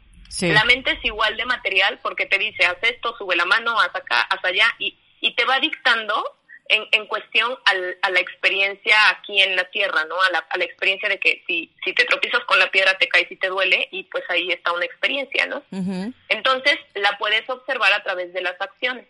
[0.40, 3.94] La mente es igual de material porque te dice, haz esto, sube la mano, haz
[3.94, 6.24] acá, haz allá, y, y te va dictando
[6.72, 10.20] en, en cuestión al, a la experiencia aquí en la tierra, ¿no?
[10.20, 13.08] A la, a la experiencia de que si, si te tropiezas con la piedra te
[13.08, 15.62] caes y te duele y pues ahí está una experiencia, ¿no?
[16.28, 19.06] Entonces la puedes observar a través de las acciones,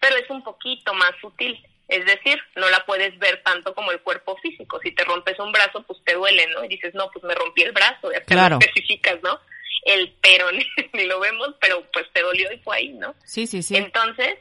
[0.00, 1.62] pero es un poquito más sutil.
[1.88, 4.80] Es decir, no la puedes ver tanto como el cuerpo físico.
[4.82, 6.64] Si te rompes un brazo, pues te duele, ¿no?
[6.64, 8.58] Y dices, no, pues me rompí el brazo, ya claro.
[8.58, 9.38] especificas, ¿no?
[9.84, 10.46] El pero
[10.94, 13.14] ni lo vemos, pero pues te dolió y fue ahí, ¿no?
[13.26, 13.76] Sí, sí, sí.
[13.76, 14.38] Entonces,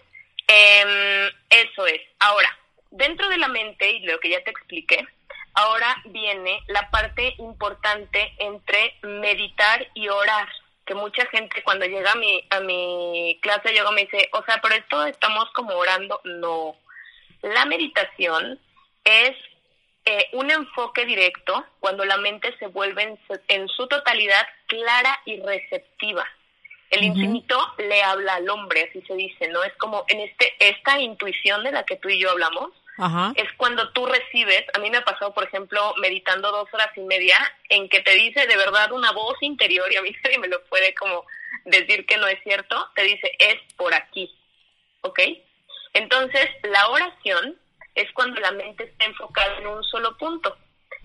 [0.53, 2.01] eh, eso es.
[2.19, 2.57] Ahora,
[2.91, 5.05] dentro de la mente, y lo que ya te expliqué,
[5.53, 10.47] ahora viene la parte importante entre meditar y orar,
[10.85, 14.43] que mucha gente cuando llega a mi, a mi clase de yoga me dice, o
[14.43, 16.19] sea, pero esto estamos como orando.
[16.25, 16.75] No,
[17.41, 18.59] la meditación
[19.03, 19.35] es
[20.05, 25.39] eh, un enfoque directo cuando la mente se vuelve en en su totalidad clara y
[25.41, 26.27] receptiva.
[26.93, 29.63] El infinito le habla al hombre, así se dice, ¿no?
[29.63, 32.69] Es como en este esta intuición de la que tú y yo hablamos,
[33.35, 37.01] es cuando tú recibes, a mí me ha pasado, por ejemplo, meditando dos horas y
[37.01, 37.35] media,
[37.69, 40.63] en que te dice de verdad una voz interior, y a mí nadie me lo
[40.65, 41.25] puede como
[41.65, 44.31] decir que no es cierto, te dice, es por aquí,
[45.01, 45.19] ¿ok?
[45.93, 47.57] Entonces, la oración
[47.95, 50.55] es cuando la mente está enfocada en un solo punto.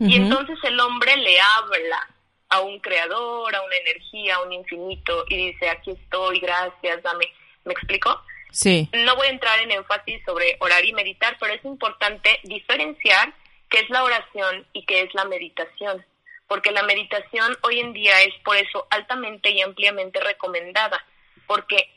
[0.01, 2.09] Y entonces el hombre le habla
[2.49, 7.27] a un creador, a una energía, a un infinito, y dice, aquí estoy, gracias, dame.
[7.65, 8.23] ¿Me explico?
[8.51, 8.89] Sí.
[8.93, 13.35] No voy a entrar en énfasis sobre orar y meditar, pero es importante diferenciar
[13.69, 16.05] qué es la oración y qué es la meditación,
[16.47, 21.05] porque la meditación hoy en día es por eso altamente y ampliamente recomendada,
[21.47, 21.91] porque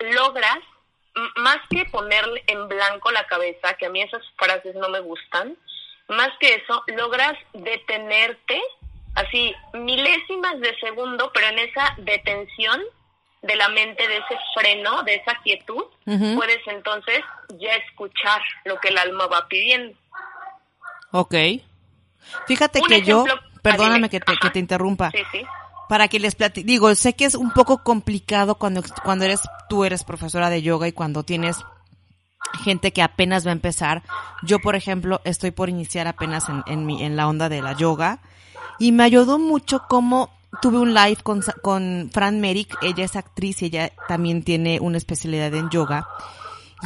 [0.00, 0.58] logras,
[1.36, 5.56] más que ponerle en blanco la cabeza, que a mí esas frases no me gustan,
[6.08, 8.60] más que eso, logras detenerte
[9.14, 12.80] así milésimas de segundo, pero en esa detención
[13.42, 17.20] de la mente, de ese freno, de esa quietud, puedes entonces
[17.58, 19.96] ya escuchar lo que el alma va pidiendo.
[21.10, 21.34] Ok.
[22.46, 23.24] Fíjate que yo,
[23.62, 25.10] perdóname que te, que te interrumpa.
[25.10, 25.42] Sí, sí.
[25.88, 29.84] Para que les platique, digo, sé que es un poco complicado cuando, cuando eres, tú
[29.84, 31.58] eres profesora de yoga y cuando tienes
[32.64, 34.02] gente que apenas va a empezar.
[34.42, 37.72] Yo, por ejemplo, estoy por iniciar apenas en, en, mi, en la onda de la
[37.72, 38.20] yoga
[38.82, 40.28] y me ayudó mucho como
[40.60, 44.96] tuve un live con, con Fran Merrick, ella es actriz y ella también tiene una
[44.96, 46.08] especialidad en yoga.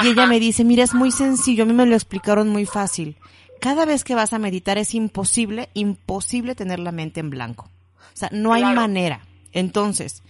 [0.02, 3.16] Y ella me dice, mira, es muy sencillo, a mí me lo explicaron muy fácil.
[3.62, 7.70] Cada vez que vas a meditar es imposible, imposible tener la mente en blanco.
[8.12, 9.22] O sea, no hay manera.
[9.52, 10.22] Entonces,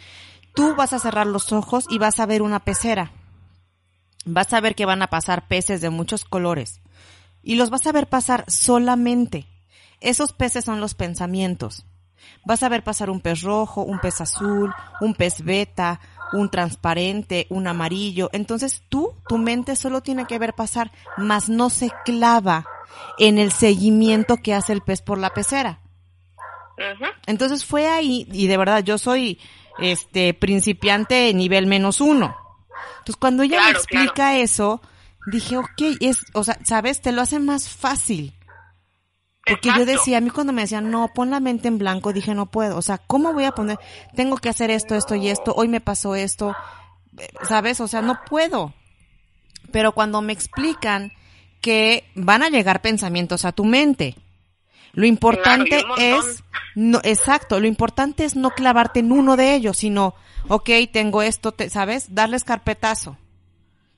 [0.54, 3.10] tú vas a cerrar los ojos y vas a ver una pecera.
[4.24, 6.80] Vas a ver que van a pasar peces de muchos colores.
[7.42, 9.48] Y los vas a ver pasar solamente.
[10.00, 11.86] Esos peces son los pensamientos.
[12.44, 16.00] Vas a ver pasar un pez rojo, un pez azul, un pez beta,
[16.32, 18.30] un transparente, un amarillo.
[18.32, 22.66] Entonces tú, tu mente solo tiene que ver pasar, mas no se clava
[23.18, 25.80] en el seguimiento que hace el pez por la pecera.
[27.26, 29.40] Entonces fue ahí, y de verdad yo soy
[29.78, 32.36] este principiante nivel menos uno.
[32.98, 34.80] Entonces cuando ella me explica eso,
[35.26, 38.35] dije, ok, es, o sea, sabes, te lo hace más fácil.
[39.48, 42.34] Porque yo decía, a mí cuando me decían, no, pon la mente en blanco, dije,
[42.34, 42.76] no puedo.
[42.76, 43.78] O sea, ¿cómo voy a poner?
[44.16, 45.54] Tengo que hacer esto, esto y esto.
[45.56, 46.56] Hoy me pasó esto.
[47.42, 47.80] ¿Sabes?
[47.80, 48.74] O sea, no puedo.
[49.70, 51.12] pero cuando me explican
[51.60, 54.16] que van a llegar pensamientos a tu mente,
[54.92, 56.42] lo importante es,
[56.74, 60.14] no, exacto, lo importante es no clavarte en uno de ellos, sino,
[60.48, 62.14] ok, tengo esto, te, ¿sabes?
[62.14, 63.18] Darles carpetazo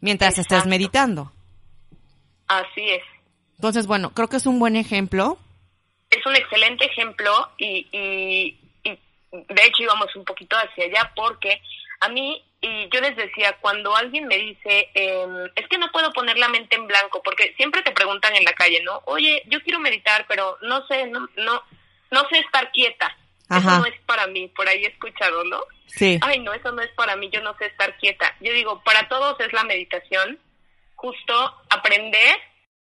[0.01, 1.33] mientras estés meditando.
[2.49, 3.03] Así es.
[3.59, 5.37] Entonces, bueno, creo que es un buen ejemplo.
[6.11, 8.99] Es un excelente ejemplo y, y, y
[9.31, 11.61] de hecho íbamos un poquito hacia allá porque
[12.01, 16.13] a mí, y yo les decía, cuando alguien me dice, eh, es que no puedo
[16.13, 19.03] poner la mente en blanco, porque siempre te preguntan en la calle, ¿no?
[19.07, 21.63] Oye, yo quiero meditar, pero no sé, no, no,
[22.11, 23.17] no sé estar quieta.
[23.51, 25.61] Eso no es para mí, por ahí he escuchado, ¿no?
[25.87, 26.19] Sí.
[26.21, 28.37] Ay, no, eso no es para mí, yo no sé estar quieta.
[28.41, 30.39] Yo digo, para todos es la meditación,
[30.95, 31.35] justo
[31.71, 32.37] aprender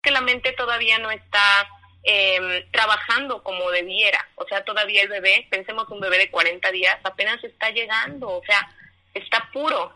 [0.01, 1.67] que la mente todavía no está
[2.03, 4.27] eh, trabajando como debiera.
[4.35, 8.29] O sea, todavía el bebé, pensemos un bebé de 40 días, apenas está llegando.
[8.29, 8.69] O sea,
[9.13, 9.93] está puro.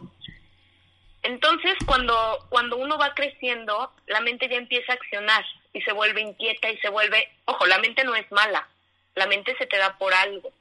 [1.24, 6.22] Entonces, cuando, cuando uno va creciendo, la mente ya empieza a accionar y se vuelve
[6.22, 8.68] inquieta y se vuelve, ojo, la mente no es mala,
[9.16, 10.52] la mente se te da por algo.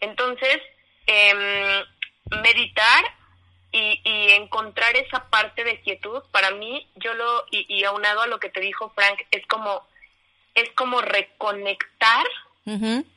[0.00, 0.58] Entonces,
[1.06, 1.84] eh,
[2.42, 3.04] meditar
[3.74, 8.28] y, y, encontrar esa parte de quietud, para mí, yo lo, y, y, aunado a
[8.28, 9.84] lo que te dijo Frank, es como,
[10.54, 12.24] es como reconectar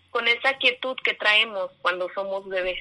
[0.09, 2.79] con esa quietud que traemos cuando somos bebés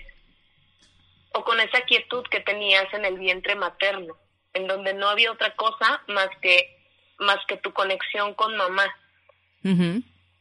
[1.33, 4.17] o con esa quietud que tenías en el vientre materno,
[4.55, 6.75] en donde no había otra cosa más que
[7.19, 8.87] más que tu conexión con mamá.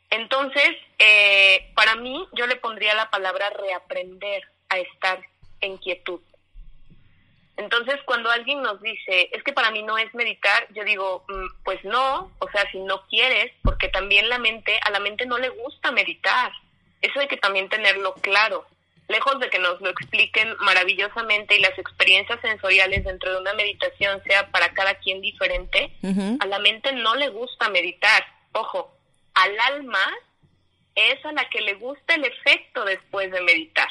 [0.10, 5.20] Entonces, eh, para mí, yo le pondría la palabra reaprender a estar
[5.62, 6.22] en quietud.
[7.58, 11.64] Entonces, cuando alguien nos dice, es que para mí no es meditar, yo digo, mm,
[11.64, 15.38] pues no, o sea, si no quieres, porque también la mente, a la mente no
[15.38, 16.52] le gusta meditar.
[17.02, 18.66] Eso hay que también tenerlo claro
[19.08, 24.22] lejos de que nos lo expliquen maravillosamente y las experiencias sensoriales dentro de una meditación
[24.24, 25.92] sea para cada quien diferente,
[26.40, 28.26] a la mente no le gusta meditar.
[28.54, 28.96] Ojo,
[29.34, 30.14] al alma
[30.96, 33.90] es a la que le gusta el efecto después de meditar.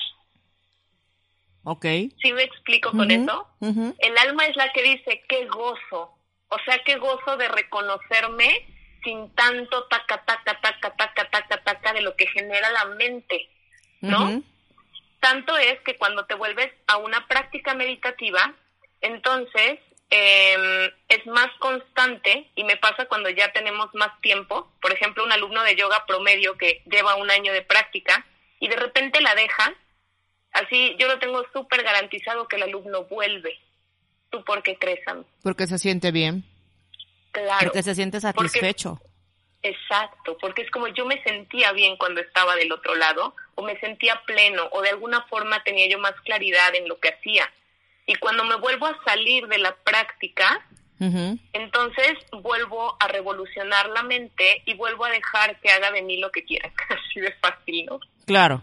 [1.65, 1.85] Ok.
[2.23, 3.49] ¿Sí me explico con eso?
[3.61, 6.17] El alma es la que dice, qué gozo.
[6.49, 8.67] O sea, qué gozo de reconocerme
[9.03, 13.49] sin tanto taca, taca, taca, taca, taca, taca de lo que genera la mente,
[14.01, 14.43] ¿no?
[15.21, 18.55] Tanto es que cuando te vuelves a una práctica meditativa,
[19.01, 19.79] entonces
[20.11, 24.71] eh, es más constante y me pasa cuando ya tenemos más tiempo.
[24.81, 28.27] Por ejemplo, un alumno de yoga promedio que lleva un año de práctica
[28.61, 29.75] y de repente la deja,
[30.55, 33.59] así yo lo tengo súper garantizado que el alumno vuelve.
[34.31, 35.25] ¿Tú por qué crees, Sam?
[35.43, 36.45] Porque se siente bien.
[37.31, 37.65] Claro.
[37.65, 39.01] Porque se siente satisfecho.
[39.63, 43.79] Exacto, porque es como yo me sentía bien cuando estaba del otro lado, o me
[43.81, 47.51] sentía pleno, o de alguna forma tenía yo más claridad en lo que hacía.
[48.07, 50.67] Y cuando me vuelvo a salir de la práctica,
[51.53, 56.31] entonces vuelvo a revolucionar la mente y vuelvo a dejar que haga de mí lo
[56.31, 56.71] que quiera.
[56.89, 58.01] Así de fácil, ¿no?
[58.27, 58.63] Claro.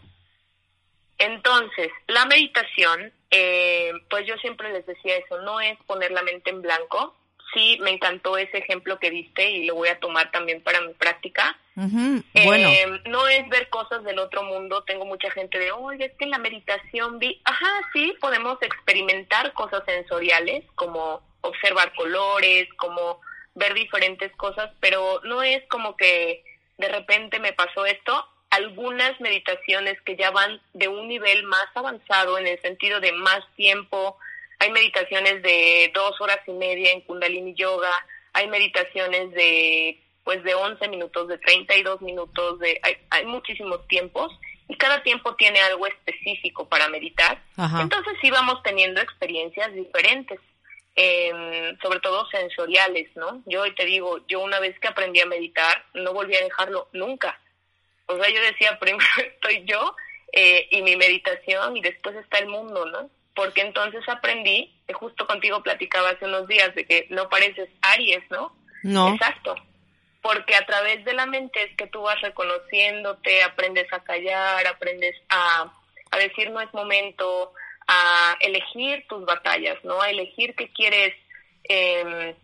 [1.22, 6.50] Entonces, la meditación, eh, pues yo siempre les decía eso, no es poner la mente
[6.50, 7.16] en blanco,
[7.54, 10.94] sí me encantó ese ejemplo que diste y lo voy a tomar también para mi
[10.94, 11.58] práctica.
[11.76, 12.70] bueno.
[12.70, 14.84] Eh, no es ver cosas del otro mundo.
[14.84, 19.54] Tengo mucha gente de, oye, es que en la meditación vi, ajá, sí, podemos experimentar
[19.54, 23.22] cosas sensoriales, como observar colores, como
[23.54, 26.44] ver diferentes cosas, pero no es como que
[26.78, 28.26] de repente me pasó esto.
[28.52, 33.42] Algunas meditaciones que ya van de un nivel más avanzado en el sentido de más
[33.56, 34.18] tiempo,
[34.60, 37.92] hay meditaciones de dos horas y media en Kundalini Yoga,
[38.34, 44.32] hay meditaciones de pues de 11 minutos, de 32 minutos, de hay, hay muchísimos tiempos
[44.72, 47.42] y cada tiempo tiene algo específico para meditar.
[47.58, 50.40] Entonces sí vamos teniendo experiencias diferentes,
[50.96, 53.42] eh, sobre todo sensoriales, ¿no?
[53.46, 56.88] Yo hoy te digo, yo una vez que aprendí a meditar, no volví a dejarlo
[56.94, 57.38] nunca.
[58.14, 59.96] O sea, yo decía, primero estoy yo
[60.32, 63.10] eh, y mi meditación y después está el mundo, ¿no?
[63.36, 68.24] porque entonces aprendí, que justo contigo platicaba hace unos días, de que no pareces Aries,
[68.30, 68.56] ¿no?
[68.84, 69.14] No.
[69.14, 69.56] Exacto.
[70.22, 75.16] Porque a través de la mente es que tú vas reconociéndote, aprendes a callar, aprendes
[75.30, 75.74] a,
[76.12, 77.54] a decir no es momento,
[77.88, 80.02] a elegir tus batallas, ¿no?
[80.02, 81.16] A elegir qué quieres,
[81.68, 82.36] eh,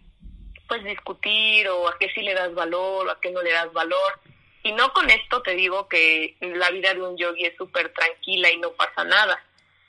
[0.68, 3.72] pues, discutir o a qué sí le das valor o a qué no le das
[3.74, 4.20] valor.
[4.68, 8.52] Y no con esto te digo que la vida de un yogi es súper tranquila
[8.52, 9.42] y no pasa nada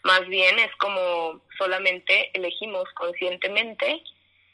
[0.05, 4.03] más bien es como solamente elegimos conscientemente,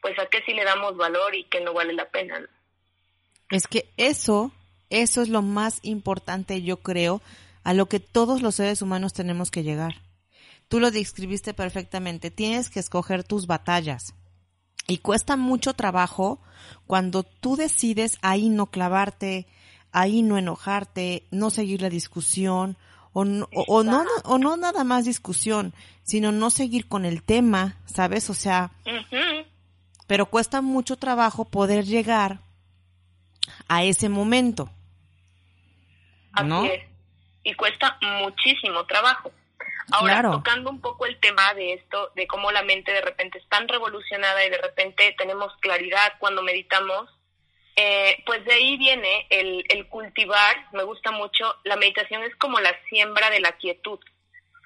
[0.01, 2.45] pues a qué sí le damos valor y qué no vale la pena.
[3.51, 4.53] Es que eso,
[4.91, 7.21] eso es lo más importante, yo creo,
[7.63, 9.97] a lo que todos los seres humanos tenemos que llegar.
[10.69, 12.31] Tú lo describiste perfectamente.
[12.31, 14.15] Tienes que escoger tus batallas.
[14.89, 16.41] Y cuesta mucho trabajo
[16.87, 19.47] cuando tú decides ahí no clavarte,
[19.95, 22.77] ahí no enojarte, no seguir la discusión,
[23.15, 25.73] o no, o, no, o no nada más discusión,
[26.03, 28.29] sino no seguir con el tema, ¿sabes?
[28.29, 28.73] O sea,
[30.09, 32.41] pero cuesta mucho trabajo poder llegar
[33.69, 34.69] a ese momento.
[36.45, 36.65] ¿no?
[37.45, 39.31] Y cuesta muchísimo trabajo.
[39.93, 43.49] Ahora, tocando un poco el tema de esto, de cómo la mente de repente es
[43.49, 47.09] tan revolucionada y de repente tenemos claridad cuando meditamos,
[47.77, 52.61] eh, pues de ahí viene el, el cultivar, me gusta mucho, la meditación es como
[52.61, 53.99] la siembra de la quietud,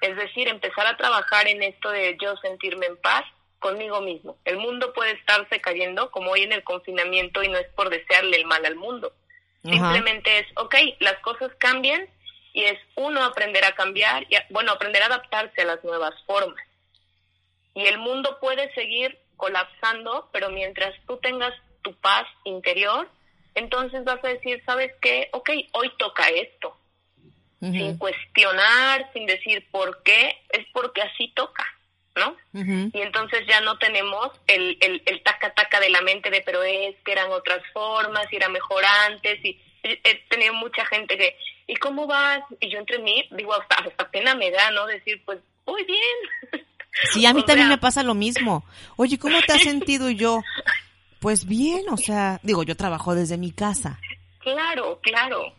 [0.01, 3.25] es decir, empezar a trabajar en esto de yo sentirme en paz
[3.59, 4.37] conmigo mismo.
[4.45, 8.37] El mundo puede estarse cayendo, como hoy en el confinamiento, y no es por desearle
[8.37, 9.11] el mal al mundo.
[9.63, 12.07] Simplemente es, ok, las cosas cambian
[12.53, 16.63] y es uno aprender a cambiar, y, bueno, aprender a adaptarse a las nuevas formas.
[17.75, 23.09] Y el mundo puede seguir colapsando, pero mientras tú tengas tu paz interior,
[23.55, 25.29] entonces vas a decir, ¿sabes qué?
[25.31, 26.75] Ok, hoy toca esto.
[27.59, 31.65] Sin cuestionar, sin decir por qué, es porque así toca,
[32.15, 32.37] ¿no?
[32.53, 36.63] Y entonces ya no tenemos el, el, el taca taca de la mente de, pero
[36.63, 41.35] es que eran otras formas y era mejor antes y he tenido mucha gente que,
[41.67, 42.41] ¿y cómo vas?
[42.59, 44.85] Y yo entre mí, digo, hasta, hasta pena me da, ¿no?
[44.85, 46.65] Decir, pues, muy bien.
[47.11, 48.63] Sí, a mí también me pasa lo mismo.
[48.97, 50.09] Oye, ¿cómo te has sentido?
[50.09, 50.41] Yo,
[51.19, 53.99] pues bien, o sea, digo, yo trabajo desde mi casa.
[54.39, 55.53] Claro, claro.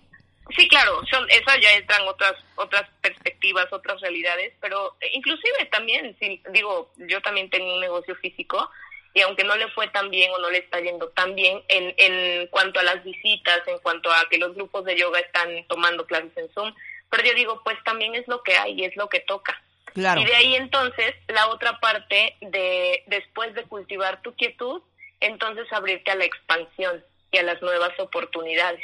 [0.56, 6.42] Sí, claro, son, esas ya entran otras otras perspectivas, otras realidades, pero inclusive también, si,
[6.52, 8.68] digo, yo también tengo un negocio físico
[9.14, 11.94] y aunque no le fue tan bien o no le está yendo tan bien en,
[11.96, 16.06] en cuanto a las visitas, en cuanto a que los grupos de yoga están tomando
[16.06, 16.74] clases en Zoom,
[17.10, 19.60] pero yo digo, pues también es lo que hay y es lo que toca.
[19.92, 20.20] Claro.
[20.20, 24.82] Y de ahí entonces la otra parte de después de cultivar tu quietud,
[25.20, 28.82] entonces abrirte a la expansión y a las nuevas oportunidades.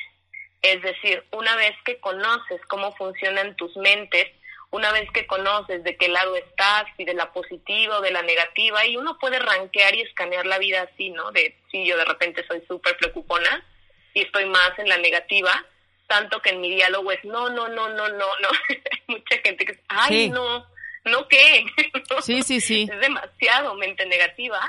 [0.63, 4.27] Es decir, una vez que conoces cómo funcionan tus mentes,
[4.71, 8.23] una vez que conoces de qué lado estás, y de la positiva o de la
[8.23, 11.31] negativa, y uno puede rankear y escanear la vida así, ¿no?
[11.33, 13.65] De, sí, yo de repente soy súper preocupona
[14.13, 15.65] y estoy más en la negativa,
[16.07, 18.49] tanto que en mi diálogo es, no, no, no, no, no, no.
[19.07, 20.67] mucha gente que, ay, no,
[21.05, 21.65] no qué.
[22.23, 22.89] sí, sí, sí.
[22.91, 24.61] Es demasiado mente negativa.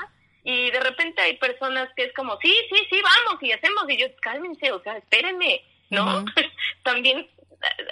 [0.44, 3.84] Y de repente hay personas que es como, sí, sí, sí, vamos y hacemos.
[3.88, 6.24] Y yo, cálmense, o sea, espérenme, ¿no?
[6.82, 7.28] También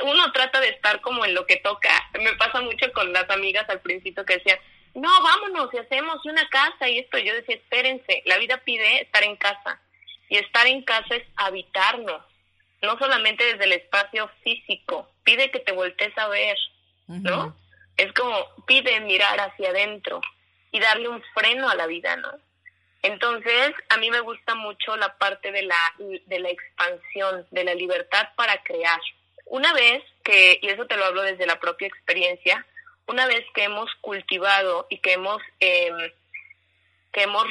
[0.05, 1.91] uno trata de estar como en lo que toca.
[2.21, 4.59] Me pasa mucho con las amigas al principio que decían,
[4.95, 7.19] no, vámonos y hacemos una casa y esto.
[7.19, 9.81] Yo decía, espérense, la vida pide estar en casa.
[10.29, 12.23] Y estar en casa es habitarnos,
[12.83, 16.57] no solamente desde el espacio físico, pide que te voltees a ver,
[17.07, 17.57] ¿no?
[17.97, 20.21] Es como, pide mirar hacia adentro
[20.77, 22.31] y darle un freno a la vida, ¿no?
[23.01, 27.75] Entonces, a mí me gusta mucho la parte de la, de la expansión, de la
[27.75, 29.01] libertad para crear.
[29.47, 32.67] Una vez que, y eso te lo hablo desde la propia experiencia,
[33.07, 36.13] una vez que hemos cultivado y que hemos, eh,
[37.11, 37.47] que hemos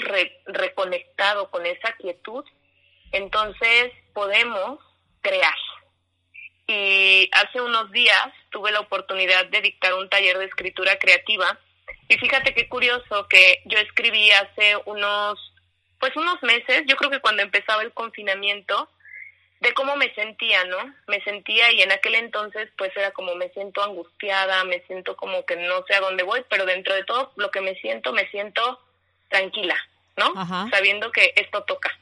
[0.46, 2.46] reconectado con esa quietud,
[3.12, 4.80] entonces podemos
[5.22, 5.58] crear.
[6.68, 11.60] Y hace unos días tuve la oportunidad de dictar un taller de escritura creativa
[12.08, 15.40] y fíjate qué curioso que yo escribí hace unos,
[16.00, 18.90] pues unos meses, yo creo que cuando empezaba el confinamiento,
[19.62, 20.78] de cómo me sentía, ¿no?
[21.08, 25.46] Me sentía y en aquel entonces pues era como me siento angustiada, me siento como
[25.46, 28.30] que no sé a dónde voy, pero dentro de todo lo que me siento, me
[28.30, 28.80] siento
[29.30, 29.76] tranquila,
[30.18, 30.34] ¿no?
[30.70, 31.98] Sabiendo que esto toca.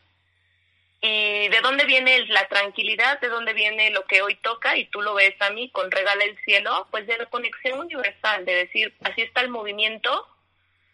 [1.06, 3.20] ¿Y de dónde viene la tranquilidad?
[3.20, 4.78] ¿De dónde viene lo que hoy toca?
[4.78, 8.46] Y tú lo ves a mí con Regala el Cielo, pues de la conexión universal,
[8.46, 10.26] de decir, así está el movimiento,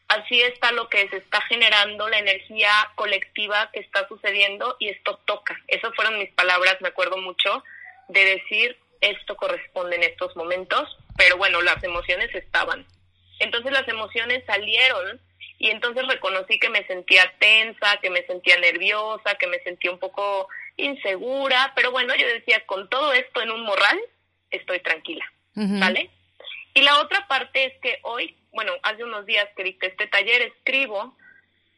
[0.08, 5.20] así está lo que se está generando, la energía colectiva que está sucediendo y esto
[5.26, 5.56] toca.
[5.68, 7.64] Esas fueron mis palabras, me acuerdo mucho,
[8.08, 12.84] de decir esto corresponde en estos momentos, pero bueno, las emociones estaban.
[13.38, 15.22] Entonces las emociones salieron
[15.60, 20.00] y entonces reconocí que me sentía tensa, que me sentía nerviosa, que me sentía un
[20.00, 20.48] poco
[20.78, 24.00] insegura, pero bueno, yo decía, con todo esto en un morral,
[24.50, 26.10] estoy tranquila, ¿vale?
[26.74, 30.42] Y la otra parte es que hoy bueno, hace unos días que dicté este taller,
[30.42, 31.16] escribo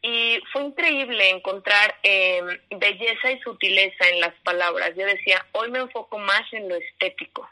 [0.02, 4.92] y fue increíble encontrar em, belleza y sutileza en las palabras.
[4.96, 7.48] Yo decía, hoy me enfoco más en lo estético.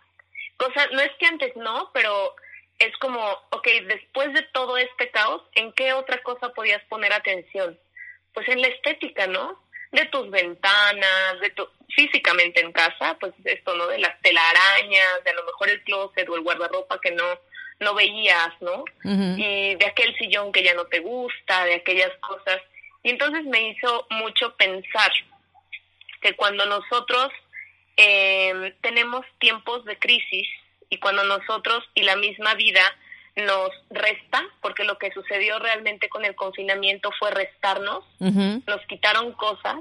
[0.57, 2.36] Cosa, no es que antes no, pero
[2.80, 3.21] es como,
[3.51, 7.77] ok, después de todo este caos, ¿en qué otra cosa podías poner atención?
[8.34, 9.61] Pues en la estética, ¿no?
[9.91, 13.88] De tus ventanas, de tu, físicamente en casa, pues esto, ¿no?
[13.88, 17.25] De las telarañas, de a lo mejor el closet o el guardarropa que no,
[17.82, 18.86] no veías, ¿no?
[19.03, 22.61] Y de aquel sillón que ya no te gusta, de aquellas cosas.
[23.03, 25.11] Y entonces me hizo mucho pensar
[26.21, 27.32] que cuando nosotros
[27.97, 30.47] eh, tenemos tiempos de crisis
[30.89, 32.81] y cuando nosotros y la misma vida
[33.35, 39.77] nos resta, porque lo que sucedió realmente con el confinamiento fue restarnos, nos quitaron cosas,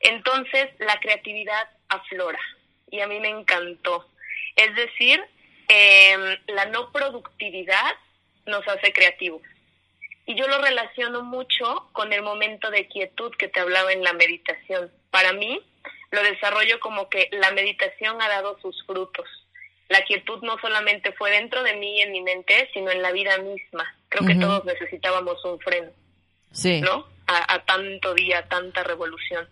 [0.00, 2.40] entonces la creatividad aflora
[2.90, 4.06] y a mí me encantó.
[4.54, 5.22] Es decir,
[5.68, 7.94] eh, la no productividad
[8.46, 9.42] nos hace creativos.
[10.24, 14.12] Y yo lo relaciono mucho con el momento de quietud que te hablaba en la
[14.12, 14.90] meditación.
[15.10, 15.62] Para mí,
[16.10, 19.28] lo desarrollo como que la meditación ha dado sus frutos.
[19.88, 23.12] La quietud no solamente fue dentro de mí y en mi mente, sino en la
[23.12, 23.94] vida misma.
[24.08, 25.90] Creo que todos necesitábamos un freno.
[26.50, 26.80] Sí.
[26.80, 27.06] ¿No?
[27.26, 29.48] A, tanto día, tanta revolución.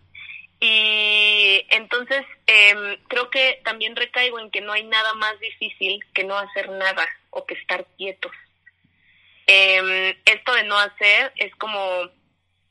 [0.59, 6.23] Y entonces em, creo que también recaigo en que no hay nada más difícil que
[6.23, 8.31] no hacer nada o que estar quietos.
[9.47, 12.09] Eh, esto de no hacer es como,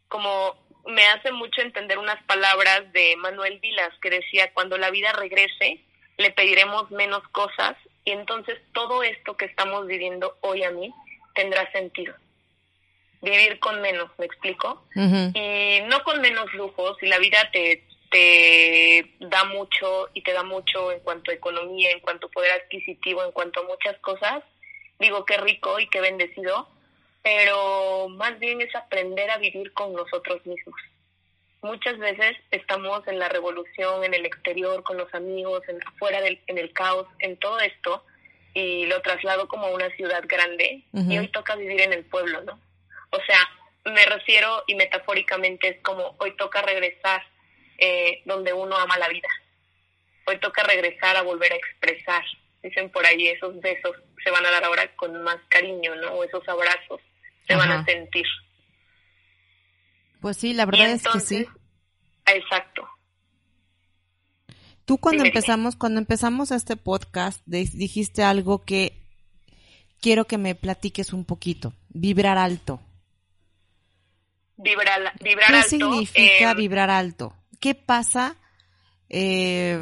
[0.08, 0.56] como
[0.86, 5.80] me hace mucho entender unas palabras de Manuel Vilas que decía, cuando la vida regrese,
[6.16, 10.92] le pediremos menos cosas y entonces todo esto que estamos viviendo hoy a mí
[11.34, 12.14] tendrá sentido.
[13.22, 14.84] Vivir con menos, ¿me explico?
[14.94, 20.42] Y no con menos lujos, y la vida te, te da mucho y te da
[20.42, 24.44] mucho en cuanto a economía, en cuanto a poder adquisitivo, en cuanto a muchas cosas,
[24.98, 26.68] digo qué rico y qué bendecido,
[27.22, 30.78] pero más bien es aprender a vivir con nosotros mismos.
[31.64, 36.38] Muchas veces estamos en la revolución, en el exterior, con los amigos, en, afuera del,
[36.46, 38.04] en el caos, en todo esto,
[38.52, 42.42] y lo traslado como a una ciudad grande, y hoy toca vivir en el pueblo,
[42.42, 42.60] ¿no?
[43.08, 43.38] O sea,
[43.86, 47.22] me refiero y metafóricamente es como hoy toca regresar
[47.78, 49.28] eh, donde uno ama la vida.
[50.26, 52.24] Hoy toca regresar a volver a expresar,
[52.62, 56.12] dicen por ahí, esos besos se van a dar ahora con más cariño, ¿no?
[56.12, 57.00] O esos abrazos
[57.48, 58.26] se van a sentir.
[60.24, 61.46] Pues sí, la verdad es que sí.
[62.24, 62.88] Exacto.
[64.86, 68.98] Tú cuando empezamos, cuando empezamos este podcast, dijiste algo que
[70.00, 71.74] quiero que me platiques un poquito.
[71.90, 72.80] Vibrar alto.
[74.56, 77.36] Vibrar, vibrar ¿Qué significa em, vibrar alto?
[77.60, 78.38] ¿Qué pasa
[79.10, 79.78] eh,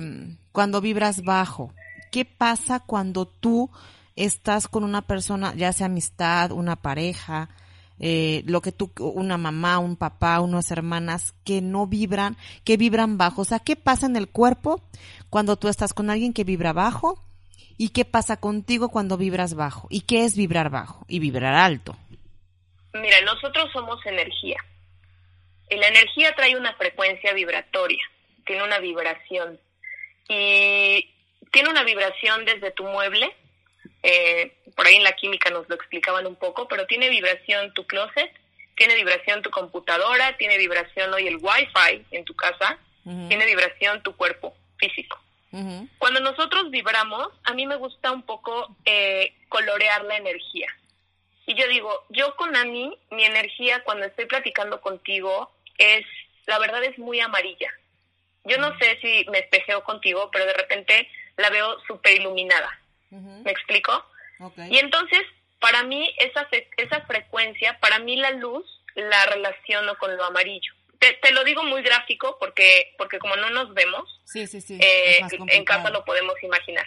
[0.50, 1.72] cuando vibras bajo?
[2.10, 3.70] ¿Qué pasa cuando tú
[4.16, 7.48] estás con una persona, ya sea amistad, una pareja,
[8.04, 13.16] eh, lo que tú, una mamá, un papá, unas hermanas que no vibran, que vibran
[13.16, 13.42] bajo?
[13.42, 14.82] O sea, ¿qué pasa en el cuerpo
[15.30, 17.22] cuando tú estás con alguien que vibra bajo?
[17.78, 19.86] ¿Y qué pasa contigo cuando vibras bajo?
[19.88, 21.96] ¿Y qué es vibrar bajo y vibrar alto?
[22.92, 24.58] Mira, nosotros somos energía.
[25.70, 28.02] Y la energía trae una frecuencia vibratoria,
[28.44, 29.60] tiene una vibración.
[30.28, 31.08] Y
[31.52, 33.32] tiene una vibración desde tu mueble,
[34.02, 37.86] eh, por ahí en la química nos lo explicaban un poco, pero tiene vibración tu
[37.86, 38.32] closet,
[38.76, 44.16] tiene vibración tu computadora, tiene vibración hoy el wifi en tu casa, tiene vibración tu
[44.16, 45.18] cuerpo físico.
[45.98, 50.68] Cuando nosotros vibramos, a mí me gusta un poco eh, colorear la energía.
[51.46, 56.06] Y yo digo, yo con Ani, mi energía cuando estoy platicando contigo es,
[56.46, 57.70] la verdad es muy amarilla.
[58.44, 62.78] Yo no sé si me espejeo contigo, pero de repente la veo súper iluminada.
[63.12, 64.04] ¿Me explico?
[64.70, 65.20] Y entonces,
[65.60, 70.72] para mí, esa, esa frecuencia, para mí la luz la relaciono con lo amarillo.
[70.98, 75.90] Te, te, lo digo muy gráfico porque, porque como no nos vemos, eh, en casa
[75.90, 76.86] lo podemos imaginar.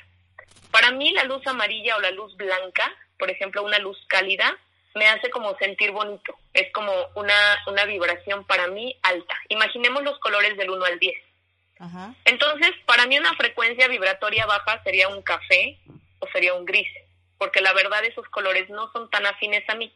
[0.72, 4.58] Para mí la luz amarilla o la luz blanca, por ejemplo, una luz cálida,
[4.94, 6.38] me hace como sentir bonito.
[6.54, 7.36] Es como una,
[7.68, 9.36] una vibración para mí alta.
[9.50, 11.16] Imaginemos los colores del 1 al 10.
[12.24, 15.78] Entonces, para mí una frecuencia vibratoria baja sería un café
[16.26, 16.88] o sería un gris,
[17.38, 19.94] porque la verdad esos colores no son tan afines a mí.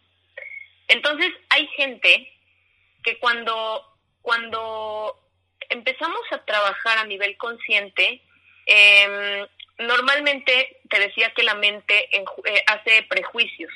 [0.88, 2.32] Entonces, hay gente
[3.04, 3.86] que cuando,
[4.22, 5.20] cuando
[5.70, 8.22] empezamos a trabajar a nivel consciente,
[8.66, 9.48] em,
[9.80, 13.72] normalmente te decía que la mente eh, hace prejuicios.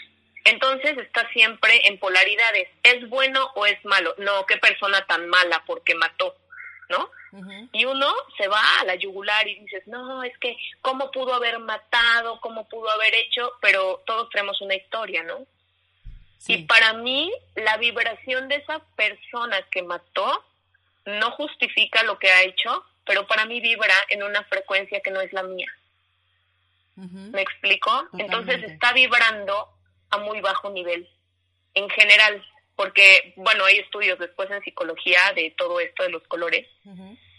[0.45, 2.67] Entonces está siempre en polaridades.
[2.83, 4.13] ¿Es bueno o es malo?
[4.17, 6.35] No, qué persona tan mala porque mató,
[6.89, 7.09] ¿no?
[7.71, 11.57] Y uno se va a la yugular y dices, no, es que cómo pudo haber
[11.57, 15.45] matado, cómo pudo haber hecho, pero todos tenemos una historia, ¿no?
[16.45, 20.43] Y para mí, la vibración de esa persona que mató
[21.05, 25.21] no justifica lo que ha hecho, pero para mí vibra en una frecuencia que no
[25.21, 25.71] es la mía.
[26.95, 28.07] ¿Me explico?
[28.17, 29.69] Entonces está vibrando
[30.11, 31.09] a muy bajo nivel,
[31.73, 32.45] en general,
[32.75, 36.67] porque, bueno, hay estudios después en psicología de todo esto de los colores,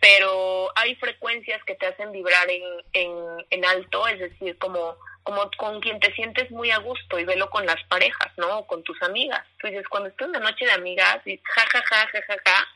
[0.01, 2.63] pero hay frecuencias que te hacen vibrar en,
[2.93, 7.25] en, en alto, es decir, como como con quien te sientes muy a gusto y
[7.25, 8.59] velo con las parejas, ¿no?
[8.59, 9.43] O con tus amigas.
[9.59, 12.37] Tú dices, cuando estoy en una noche de amigas y ja, ja, ja, ja, ja,
[12.45, 12.69] ja,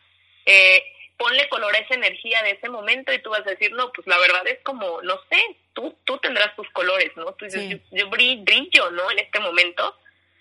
[0.47, 0.83] eh,
[1.19, 4.07] ponle color a esa energía de ese momento y tú vas a decir, no, pues
[4.07, 7.35] la verdad es como, no sé, tú, tú tendrás tus colores, ¿no?
[7.35, 9.11] Tú dices, yo, brillo, ¿no?
[9.11, 9.95] En este momento,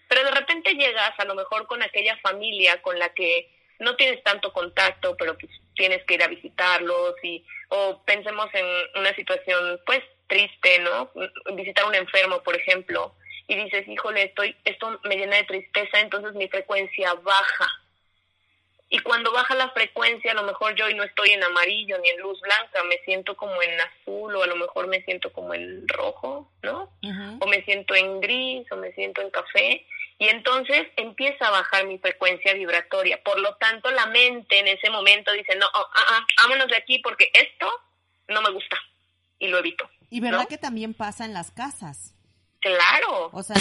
[0.07, 3.49] pero de repente llegas a lo mejor con aquella familia con la que
[3.79, 8.65] no tienes tanto contacto, pero pues tienes que ir a visitarlos y, o pensemos en
[8.95, 11.11] una situación, pues, triste, ¿no?
[11.53, 13.13] Visitar a un enfermo, por ejemplo,
[13.47, 17.67] y dices, híjole, estoy, esto me llena de tristeza, entonces mi frecuencia baja.
[18.89, 22.09] Y cuando baja la frecuencia, a lo mejor yo hoy no estoy en amarillo ni
[22.09, 25.53] en luz blanca, me siento como en azul o a lo mejor me siento como
[25.53, 26.89] en rojo, ¿no?
[27.39, 29.85] O me siento en gris o me siento en café.
[30.19, 33.21] Y entonces empieza a bajar mi frecuencia vibratoria.
[33.23, 36.77] Por lo tanto, la mente en ese momento dice, no, oh, ah, ah, vámonos de
[36.77, 37.69] aquí porque esto
[38.27, 38.77] no me gusta
[39.39, 39.87] y lo evito.
[40.09, 42.15] Y verdad que también pasa en las casas.
[42.59, 43.29] Claro.
[43.31, 43.55] O sea,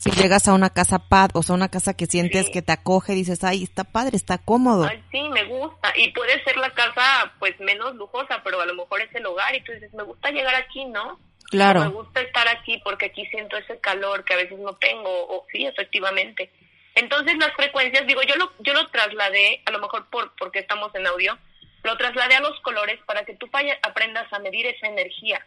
[0.00, 3.12] si llegas a una casa pad, o sea, una casa que sientes que te acoge,
[3.12, 4.84] dices, ay, está padre, está cómodo.
[4.84, 5.92] Ay, sí, me gusta.
[5.96, 9.54] Y puede ser la casa, pues, menos lujosa, pero a lo mejor es el hogar
[9.54, 11.18] y tú dices, me gusta llegar aquí, ¿no?
[11.50, 11.80] Claro.
[11.80, 15.46] me gusta estar aquí porque aquí siento ese calor que a veces no tengo, o
[15.52, 16.50] sí, efectivamente.
[16.94, 20.94] Entonces las frecuencias, digo, yo lo, yo lo trasladé, a lo mejor por porque estamos
[20.94, 21.38] en audio,
[21.84, 23.48] lo trasladé a los colores para que tú
[23.82, 25.44] aprendas a medir esa energía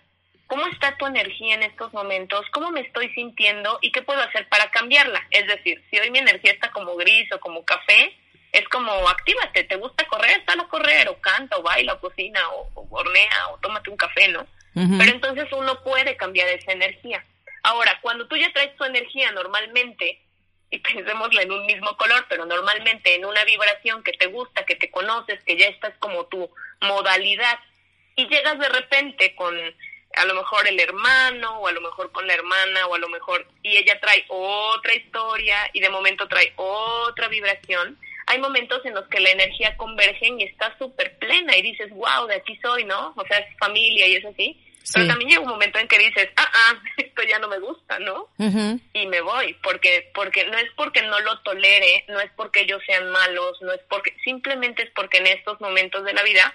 [0.49, 2.43] ¿Cómo está tu energía en estos momentos?
[2.51, 3.77] ¿Cómo me estoy sintiendo?
[3.83, 5.21] ¿Y qué puedo hacer para cambiarla?
[5.29, 8.17] Es decir, si hoy mi energía está como gris o como café,
[8.51, 10.43] es como actívate, ¿te gusta correr?
[10.47, 14.27] Sal a correr, o canta, o baila, o cocina, o, hornea, o tómate un café,
[14.29, 14.47] ¿no?
[14.73, 17.25] Pero entonces uno puede cambiar esa energía.
[17.63, 20.21] Ahora, cuando tú ya traes tu energía normalmente,
[20.71, 24.75] y pensémosla en un mismo color, pero normalmente en una vibración que te gusta, que
[24.75, 26.49] te conoces, que ya estás como tu
[26.81, 27.59] modalidad,
[28.15, 29.55] y llegas de repente con
[30.15, 33.09] a lo mejor el hermano o a lo mejor con la hermana o a lo
[33.09, 37.97] mejor y ella trae otra historia y de momento trae otra vibración.
[38.29, 42.27] Hay momentos en los que la energía convergen y está súper plena y dices, wow,
[42.27, 43.11] de aquí soy, ¿no?
[43.15, 44.55] O sea, es familia y es así.
[44.93, 47.97] Pero también llega un momento en que dices, ah, ah, esto ya no me gusta,
[47.97, 48.27] ¿no?
[48.93, 52.81] Y me voy, porque, porque no es porque no lo tolere, no es porque ellos
[52.85, 56.53] sean malos, no es porque, simplemente es porque en estos momentos de la vida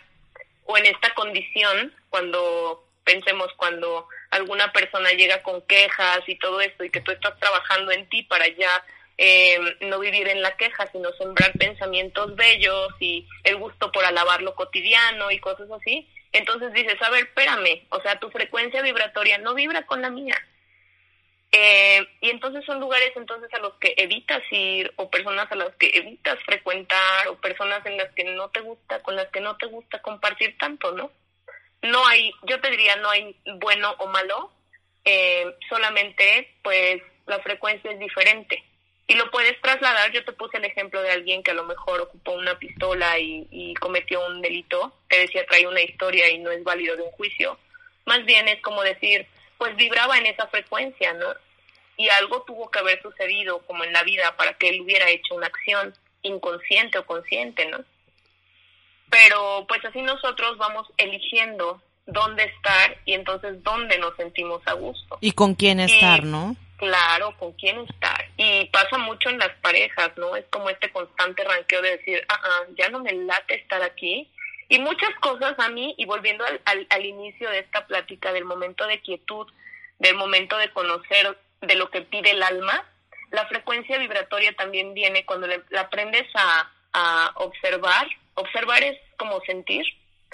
[0.66, 6.84] o en esta condición, cuando pensemos cuando alguna persona llega con quejas y todo esto
[6.84, 8.84] y que tú estás trabajando en ti para ya
[9.18, 14.42] eh, no vivir en la queja, sino sembrar pensamientos bellos y el gusto por alabar
[14.42, 19.38] lo cotidiano y cosas así, entonces dices, a ver, espérame, o sea, tu frecuencia vibratoria
[19.38, 20.36] no vibra con la mía.
[21.52, 25.72] Eh, y entonces son lugares entonces a los que evitas ir o personas a las
[25.76, 29.56] que evitas frecuentar o personas en las que no te gusta, con las que no
[29.56, 31.12] te gusta compartir tanto, ¿no?
[31.84, 34.50] no hay, yo te diría, no hay bueno o malo,
[35.04, 38.62] eh, solamente pues la frecuencia es diferente.
[39.06, 42.00] Y lo puedes trasladar, yo te puse el ejemplo de alguien que a lo mejor
[42.00, 46.64] ocupó una pistola y, cometió un delito, te decía trae una historia y no es
[46.64, 47.58] válido de un juicio.
[48.06, 49.26] Más bien es como decir,
[49.58, 51.26] pues vibraba en esa frecuencia, ¿no?
[51.96, 55.34] Y algo tuvo que haber sucedido como en la vida para que él hubiera hecho
[55.34, 57.84] una acción inconsciente o consciente, ¿no?
[59.14, 65.18] pero pues así nosotros vamos eligiendo dónde estar y entonces dónde nos sentimos a gusto.
[65.20, 66.56] Y con quién estar, ¿no?
[66.78, 68.23] Claro, con quién estar.
[68.36, 70.34] Y pasa mucho en las parejas, ¿no?
[70.34, 74.30] Es como este constante ranqueo de decir, ah, ah ya no me late estar aquí.
[74.68, 78.44] Y muchas cosas a mí, y volviendo al, al, al inicio de esta plática, del
[78.44, 79.46] momento de quietud,
[79.98, 82.84] del momento de conocer de lo que pide el alma,
[83.30, 88.06] la frecuencia vibratoria también viene cuando le, la aprendes a, a observar.
[88.34, 89.84] Observar es como sentir.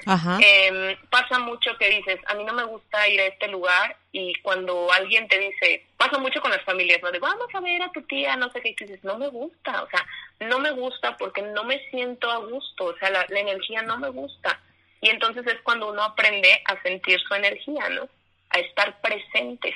[0.07, 4.35] Em, pasa mucho que dices, a mí no me gusta ir a este lugar y
[4.43, 7.13] cuando alguien te dice, pasa mucho con las familias, ¿no?
[7.13, 9.83] De vamos a ver a tu tía, no sé qué, y dices, no me gusta,
[9.83, 10.05] o sea,
[10.41, 14.09] no me gusta porque no me siento a gusto, o sea, la, energía no me
[14.09, 14.61] gusta.
[15.01, 18.09] Y entonces es cuando uno aprende a sentir su energía, ¿no?
[18.51, 19.75] A estar presentes.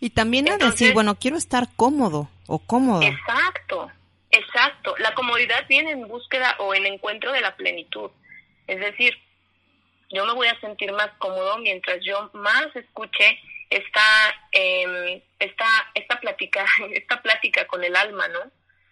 [0.00, 3.02] Y también a decir, bueno, quiero estar cómodo o cómodo.
[3.02, 3.90] Exacto,
[4.30, 8.10] Exacto, la comodidad viene en búsqueda o en encuentro de la plenitud.
[8.66, 9.16] Es decir,
[10.10, 13.38] yo me voy a sentir más cómodo mientras yo más escuche
[13.70, 14.02] esta,
[14.52, 18.40] eh, esta, esta, plática, esta plática con el alma, ¿no?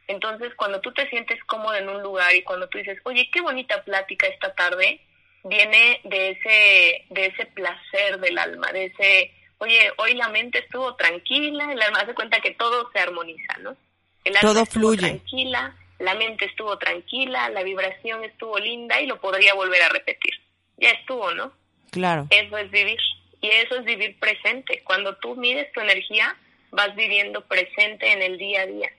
[0.06, 3.40] Entonces, cuando tú te sientes cómodo en un lugar y cuando tú dices, oye, qué
[3.40, 5.00] bonita plática esta tarde,
[5.44, 10.94] viene de ese, de ese placer del alma, de ese, oye, hoy la mente estuvo
[10.96, 13.76] tranquila, el alma hace cuenta que todo se armoniza, ¿no?
[14.24, 15.06] El alma Todo fluye.
[15.08, 20.34] tranquila, la mente estuvo tranquila, la vibración estuvo linda y lo podría volver a repetir.
[20.76, 21.52] Ya estuvo, ¿no?
[21.90, 22.26] Claro.
[22.30, 22.98] Eso es vivir.
[23.40, 24.82] Y eso es vivir presente.
[24.84, 26.36] Cuando tú mides tu energía,
[26.70, 28.90] vas viviendo presente en el día a día.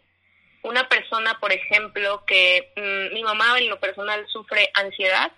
[0.64, 5.32] Una persona, por ejemplo, que mm, mi mamá en lo personal sufre ansiedad,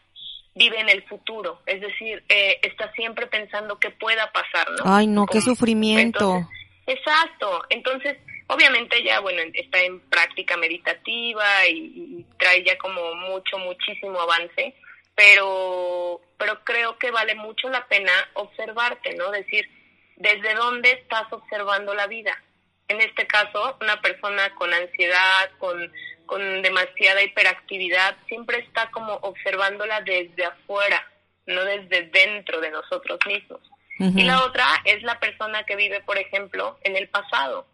[0.57, 4.83] vive en el futuro, es decir, eh, está siempre pensando qué pueda pasar, ¿no?
[4.85, 6.47] Ay, no, qué sufrimiento.
[6.85, 8.17] exacto, entonces,
[8.47, 14.73] obviamente ya, bueno, está en práctica meditativa y, trae ya como mucho, muchísimo avance,
[15.17, 19.31] pero, pero creo que vale mucho la pena observarte, ¿no?
[19.31, 19.67] Decir,
[20.15, 22.41] ¿desde dónde estás observando la vida?
[22.87, 25.91] En este caso, una persona con ansiedad, con
[26.27, 31.01] con demasiada hiperactividad, siempre está como observándola desde afuera,
[31.47, 33.61] no desde dentro de nosotros mismos.
[33.99, 37.65] Y la otra es la persona que vive, por ejemplo, en el pasado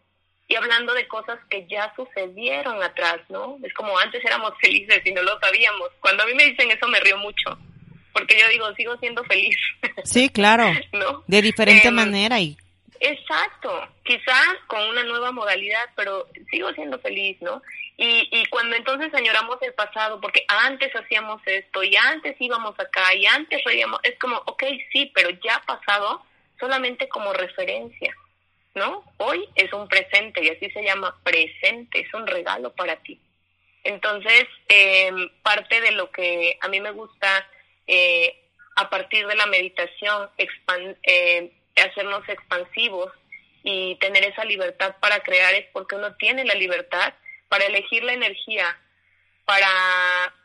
[0.48, 3.58] y hablando de cosas que ya sucedieron atrás, ¿no?
[3.62, 5.90] Es como antes éramos felices y no lo sabíamos.
[6.00, 7.58] Cuando a mí me dicen eso me río mucho,
[8.12, 9.56] porque yo digo, sigo siendo feliz.
[10.04, 10.70] Sí, claro.
[10.92, 11.24] ¿No?
[11.26, 12.58] De diferente em, manera y
[13.00, 17.62] Exacto, quizás con una nueva modalidad, pero sigo siendo feliz, ¿no?
[17.96, 23.14] Y, y cuando entonces añoramos el pasado, porque antes hacíamos esto y antes íbamos acá
[23.14, 26.22] y antes reíamos, es como, ok, sí, pero ya pasado
[26.58, 28.14] solamente como referencia,
[28.74, 29.04] ¿no?
[29.18, 33.20] Hoy es un presente y así se llama presente, es un regalo para ti.
[33.84, 35.12] Entonces, eh,
[35.42, 37.46] parte de lo que a mí me gusta
[37.86, 38.34] eh,
[38.76, 40.30] a partir de la meditación,
[41.02, 43.12] eh, hacernos expansivos
[43.62, 47.14] y tener esa libertad para crear es porque uno tiene la libertad
[47.48, 48.76] para elegir la energía,
[49.44, 49.68] para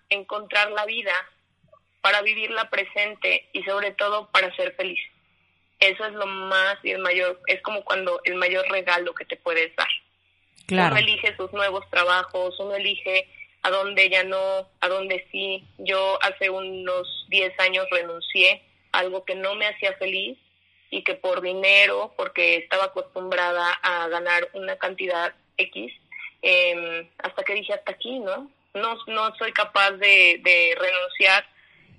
[0.09, 1.13] encontrar la vida,
[2.01, 4.99] para vivirla presente y sobre todo para ser feliz.
[5.80, 9.38] Eso es lo más y el mayor, es como cuando el mayor regalo que te
[9.38, 9.88] puedes dar.
[10.67, 10.95] Claro.
[10.95, 13.27] Uno elige sus nuevos trabajos, uno elige
[13.61, 15.65] a dónde ya no, a dónde sí.
[15.77, 18.61] Yo hace unos 10 años renuncié
[18.91, 20.38] a algo que no me hacía feliz
[20.91, 25.93] y que por dinero, porque estaba acostumbrada a ganar una cantidad X,
[26.41, 28.49] eh, hasta que dije hasta aquí, ¿no?
[28.73, 31.45] No, no soy capaz de, de renunciar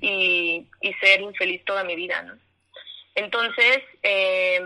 [0.00, 2.38] y, y, ser infeliz toda mi vida, ¿no?
[3.14, 4.60] Entonces, eh,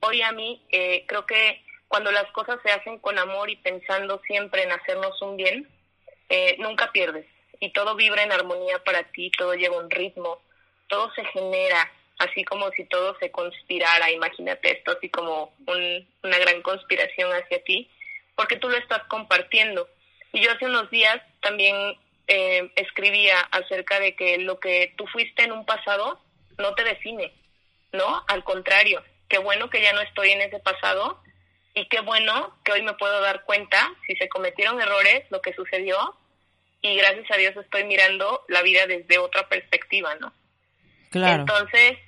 [0.00, 4.20] hoy a mí eh, creo que cuando las cosas se hacen con amor y pensando
[4.26, 5.68] siempre en hacernos un bien,
[6.28, 7.26] eh, nunca pierdes
[7.60, 10.40] y todo vibra en armonía para ti, todo lleva un ritmo,
[10.88, 16.38] todo se genera, así como si todo se conspirara, imagínate esto así como un, una
[16.38, 17.90] gran conspiración hacia ti
[18.40, 19.86] porque tú lo estás compartiendo.
[20.32, 21.76] Y yo hace unos días también
[22.26, 26.18] eh, escribía acerca de que lo que tú fuiste en un pasado
[26.56, 27.34] no te define,
[27.92, 28.24] ¿no?
[28.28, 31.20] Al contrario, qué bueno que ya no estoy en ese pasado
[31.74, 35.54] y qué bueno que hoy me puedo dar cuenta si se cometieron errores, lo que
[35.54, 36.16] sucedió,
[36.82, 40.32] y gracias a Dios estoy mirando la vida desde otra perspectiva, ¿no?
[41.10, 41.40] Claro.
[41.40, 41.98] Entonces,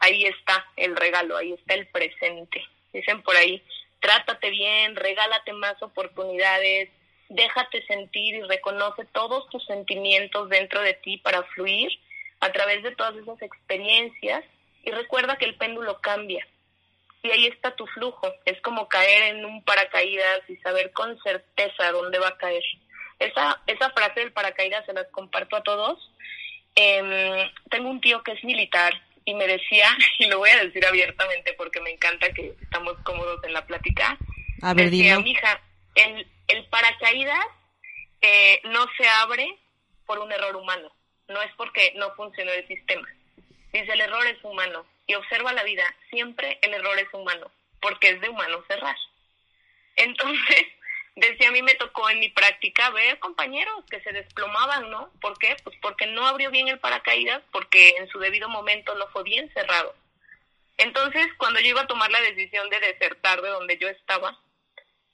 [0.00, 2.64] ahí está el regalo, ahí está el presente.
[2.92, 3.62] Dicen por ahí,
[4.00, 6.88] trátate bien, regálate más oportunidades,
[7.28, 11.90] déjate sentir y reconoce todos tus sentimientos dentro de ti para fluir
[12.40, 14.44] a través de todas esas experiencias
[14.84, 16.46] y recuerda que el péndulo cambia.
[17.22, 21.90] Y ahí está tu flujo, es como caer en un paracaídas y saber con certeza
[21.92, 22.62] dónde va a caer.
[23.18, 25.98] Esa, esa frase del paracaídas se las comparto a todos.
[26.76, 30.86] Em, tengo un tío que es militar y me decía, y lo voy a decir
[30.86, 34.16] abiertamente porque me encanta que estamos cómodos en la plática,
[34.62, 35.60] a ver, decía, mija,
[35.94, 37.46] el, el paracaídas
[38.20, 39.56] eh, no se abre
[40.06, 40.90] por un error humano,
[41.28, 43.06] no es porque no funcionó el sistema.
[43.72, 47.50] Dice, el error es humano y observa la vida, siempre el error es humano,
[47.80, 48.96] porque es de humano cerrar.
[49.96, 50.66] Entonces,
[51.18, 55.10] Decía, a mí me tocó en mi práctica ver compañeros que se desplomaban, ¿no?
[55.20, 55.56] ¿Por qué?
[55.64, 59.52] Pues porque no abrió bien el paracaídas, porque en su debido momento no fue bien
[59.52, 59.96] cerrado.
[60.76, 64.38] Entonces, cuando yo iba a tomar la decisión de desertar de donde yo estaba,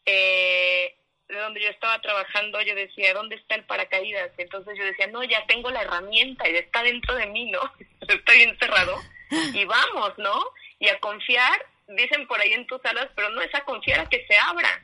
[0.05, 0.95] eh,
[1.35, 4.31] de donde yo estaba trabajando, yo decía, ¿dónde está el paracaídas?
[4.39, 7.61] Entonces yo decía, no, ya tengo la herramienta y está dentro de mí, ¿no?
[8.09, 9.01] Estoy encerrado
[9.53, 10.43] y vamos, ¿no?
[10.79, 14.09] Y a confiar, dicen por ahí en tus alas, pero no es a confiar a
[14.09, 14.83] que se abra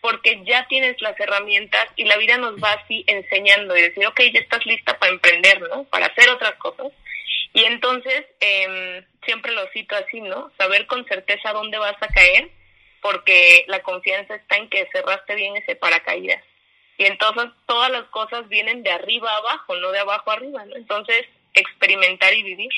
[0.00, 4.20] porque ya tienes las herramientas y la vida nos va así enseñando y decir, ok,
[4.32, 5.84] ya estás lista para emprender, ¿no?
[5.84, 6.86] Para hacer otras cosas.
[7.52, 10.50] Y entonces, eh, siempre lo cito así, ¿no?
[10.56, 12.50] Saber con certeza dónde vas a caer,
[13.00, 16.42] porque la confianza está en que cerraste bien ese paracaídas.
[16.98, 20.64] Y entonces todas las cosas vienen de arriba a abajo, no de abajo a arriba,
[20.66, 20.76] ¿no?
[20.76, 22.70] Entonces, experimentar y vivir.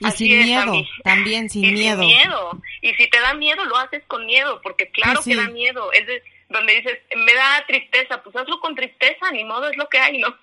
[0.00, 0.72] Y sin miedo,
[1.04, 2.00] también sin y miedo.
[2.00, 2.60] Sin miedo.
[2.82, 5.92] Y si te da miedo, lo haces con miedo, porque claro que da miedo.
[5.92, 6.06] Es
[6.48, 10.18] donde dices, me da tristeza, pues hazlo con tristeza, ni modo, es lo que hay,
[10.18, 10.36] ¿no?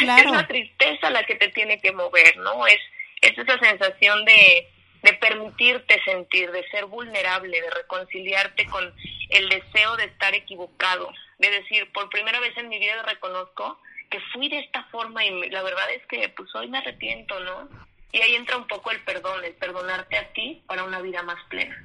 [0.00, 0.22] claro.
[0.28, 2.66] Es la tristeza la que te tiene que mover, ¿no?
[2.66, 2.80] Es,
[3.22, 4.68] es esa sensación de,
[5.02, 8.94] de permitirte sentir, de ser vulnerable, de reconciliarte con
[9.30, 13.78] el deseo de estar equivocado, de decir, por primera vez en mi vida reconozco
[14.10, 17.68] que fui de esta forma y la verdad es que pues hoy me arrepiento, ¿no?
[18.12, 21.42] Y ahí entra un poco el perdón, el perdonarte a ti para una vida más
[21.48, 21.82] plena.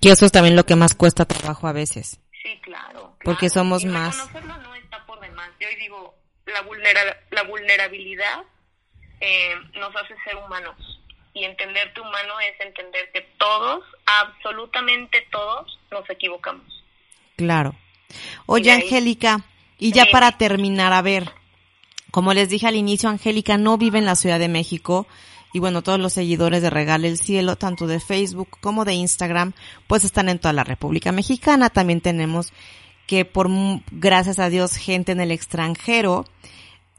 [0.00, 2.20] Y eso es también lo que más cuesta trabajo a veces.
[2.42, 3.16] Sí, claro.
[3.22, 4.16] Porque somos y más.
[4.16, 5.50] Reconocerlo no está por demás.
[5.60, 6.14] Yo hoy digo,
[6.46, 8.42] la, vulnera la vulnerabilidad
[9.20, 11.00] eh, nos hace ser humanos.
[11.32, 16.84] Y entenderte humano es entender que todos, absolutamente todos, nos equivocamos.
[17.36, 17.74] Claro.
[18.46, 19.44] Oye, Angélica,
[19.78, 21.30] y ya para terminar, a ver,
[22.10, 25.06] como les dije al inicio, Angélica no vive en la Ciudad de México
[25.52, 29.52] y bueno, todos los seguidores de Regale el Cielo, tanto de Facebook como de Instagram,
[29.86, 31.70] pues están en toda la República Mexicana.
[31.70, 32.52] También tenemos
[33.06, 33.48] que por
[33.90, 36.24] gracias a Dios gente en el extranjero.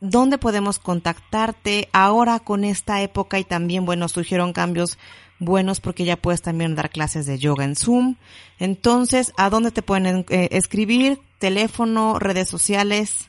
[0.02, 3.38] ¿Dónde podemos contactarte ahora con esta época?
[3.38, 4.98] Y también, bueno, surgieron cambios
[5.38, 8.16] buenos porque ya puedes también dar clases de yoga en Zoom.
[8.58, 11.20] Entonces, ¿a dónde te pueden eh, escribir?
[11.38, 12.18] ¿Teléfono?
[12.18, 13.28] ¿Redes sociales?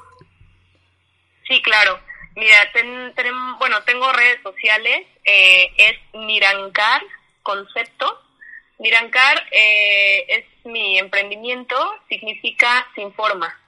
[1.47, 2.01] Sí, claro.
[2.37, 3.13] Mira, ten,
[3.59, 7.03] bueno, tengo redes sociales, eh, es Nirancar
[7.43, 8.19] Concepto.
[8.79, 11.77] Nirancar eh, es mi emprendimiento,
[12.09, 13.62] significa sin forma.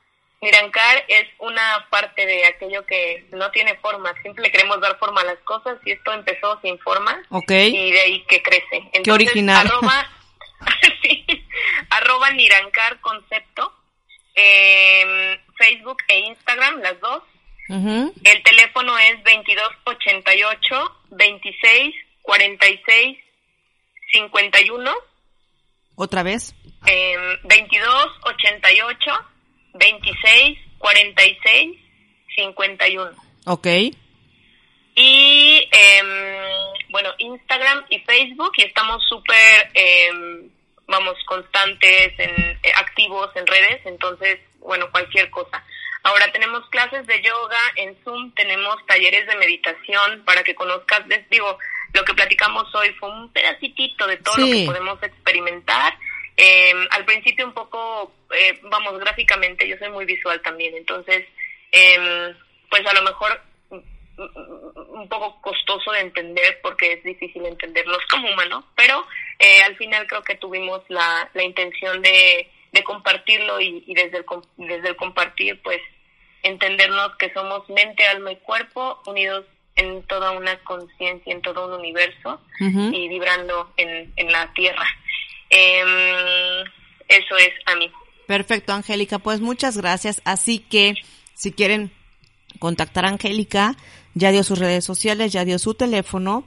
[0.44, 5.24] Nirancar es una parte de aquello que no tiene forma, siempre queremos dar forma a
[5.24, 8.76] las cosas y esto empezó sin forma y de ahí que crece.
[8.92, 9.66] Entonces, Qué original.
[9.66, 10.06] Arroba,
[11.02, 11.24] sí,
[11.90, 13.72] arroba Nirancar Concepto,
[14.34, 17.22] eh, Facebook e Instagram, las dos
[17.68, 23.18] el teléfono es 2288 26 46
[24.12, 24.92] 51.
[25.96, 26.54] ¿Otra vez?
[26.86, 29.10] Eh, 2288
[29.74, 31.78] 26 46
[32.36, 33.10] 51.
[33.46, 33.66] Ok.
[34.96, 36.06] Y em,
[36.90, 40.50] bueno, Instagram y Facebook y estamos súper, em,
[40.86, 45.64] vamos, constantes, en, eh, activos en redes, entonces, bueno, cualquier cosa.
[46.04, 51.58] Ahora tenemos clases de yoga en Zoom, tenemos talleres de meditación para que conozcas, digo,
[51.94, 55.96] lo que platicamos hoy fue un pedacitito de todo lo que podemos experimentar.
[56.36, 61.24] Eh, al principio un poco, eh, vamos, gráficamente, yo soy muy visual también, entonces,
[61.70, 62.34] eh,
[62.68, 63.40] pues a lo mejor
[64.16, 69.04] un poco costoso de entender porque es difícil entenderlos como humanos, pero
[69.38, 74.18] eh, al final creo que tuvimos la, la intención de, de compartirlo y, y desde,
[74.18, 74.24] el,
[74.56, 75.80] desde el compartir pues
[76.42, 81.80] entendernos que somos mente, alma y cuerpo unidos en toda una conciencia, en todo un
[81.80, 84.86] universo y vibrando en, en la tierra.
[85.54, 86.64] Em,
[87.08, 87.90] eso es a mí.
[88.26, 89.18] Perfecto, Angélica.
[89.18, 90.20] Pues muchas gracias.
[90.24, 90.94] Así que
[91.34, 91.92] si quieren
[92.58, 93.76] contactar a Angélica,
[94.14, 96.44] ya dio sus redes sociales, ya dio su teléfono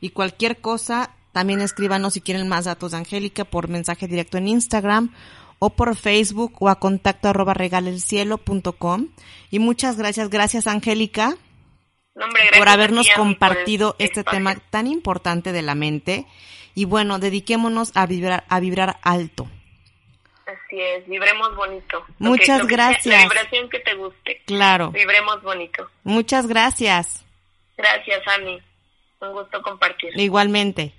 [0.00, 4.48] y cualquier cosa, también escríbanos si quieren más datos de Angélica por mensaje directo en
[4.48, 5.14] Instagram
[5.58, 9.08] o por Facebook o a contacto arroba regalelcielo.com.
[9.50, 11.36] Y muchas gracias, gracias Angélica
[12.58, 16.26] por habernos compartido este tema tan importante de la mente.
[16.74, 19.46] Y bueno, dediquémonos a vibrar, a vibrar alto.
[20.46, 22.04] Así es, vibremos bonito.
[22.18, 23.06] Muchas gracias.
[23.06, 24.42] la vibración que te guste.
[24.46, 24.90] Claro.
[24.90, 25.88] Vibremos bonito.
[26.04, 27.24] Muchas gracias.
[27.76, 28.60] Gracias, Ani.
[29.20, 30.18] Un gusto compartir.
[30.18, 30.92] Igualmente.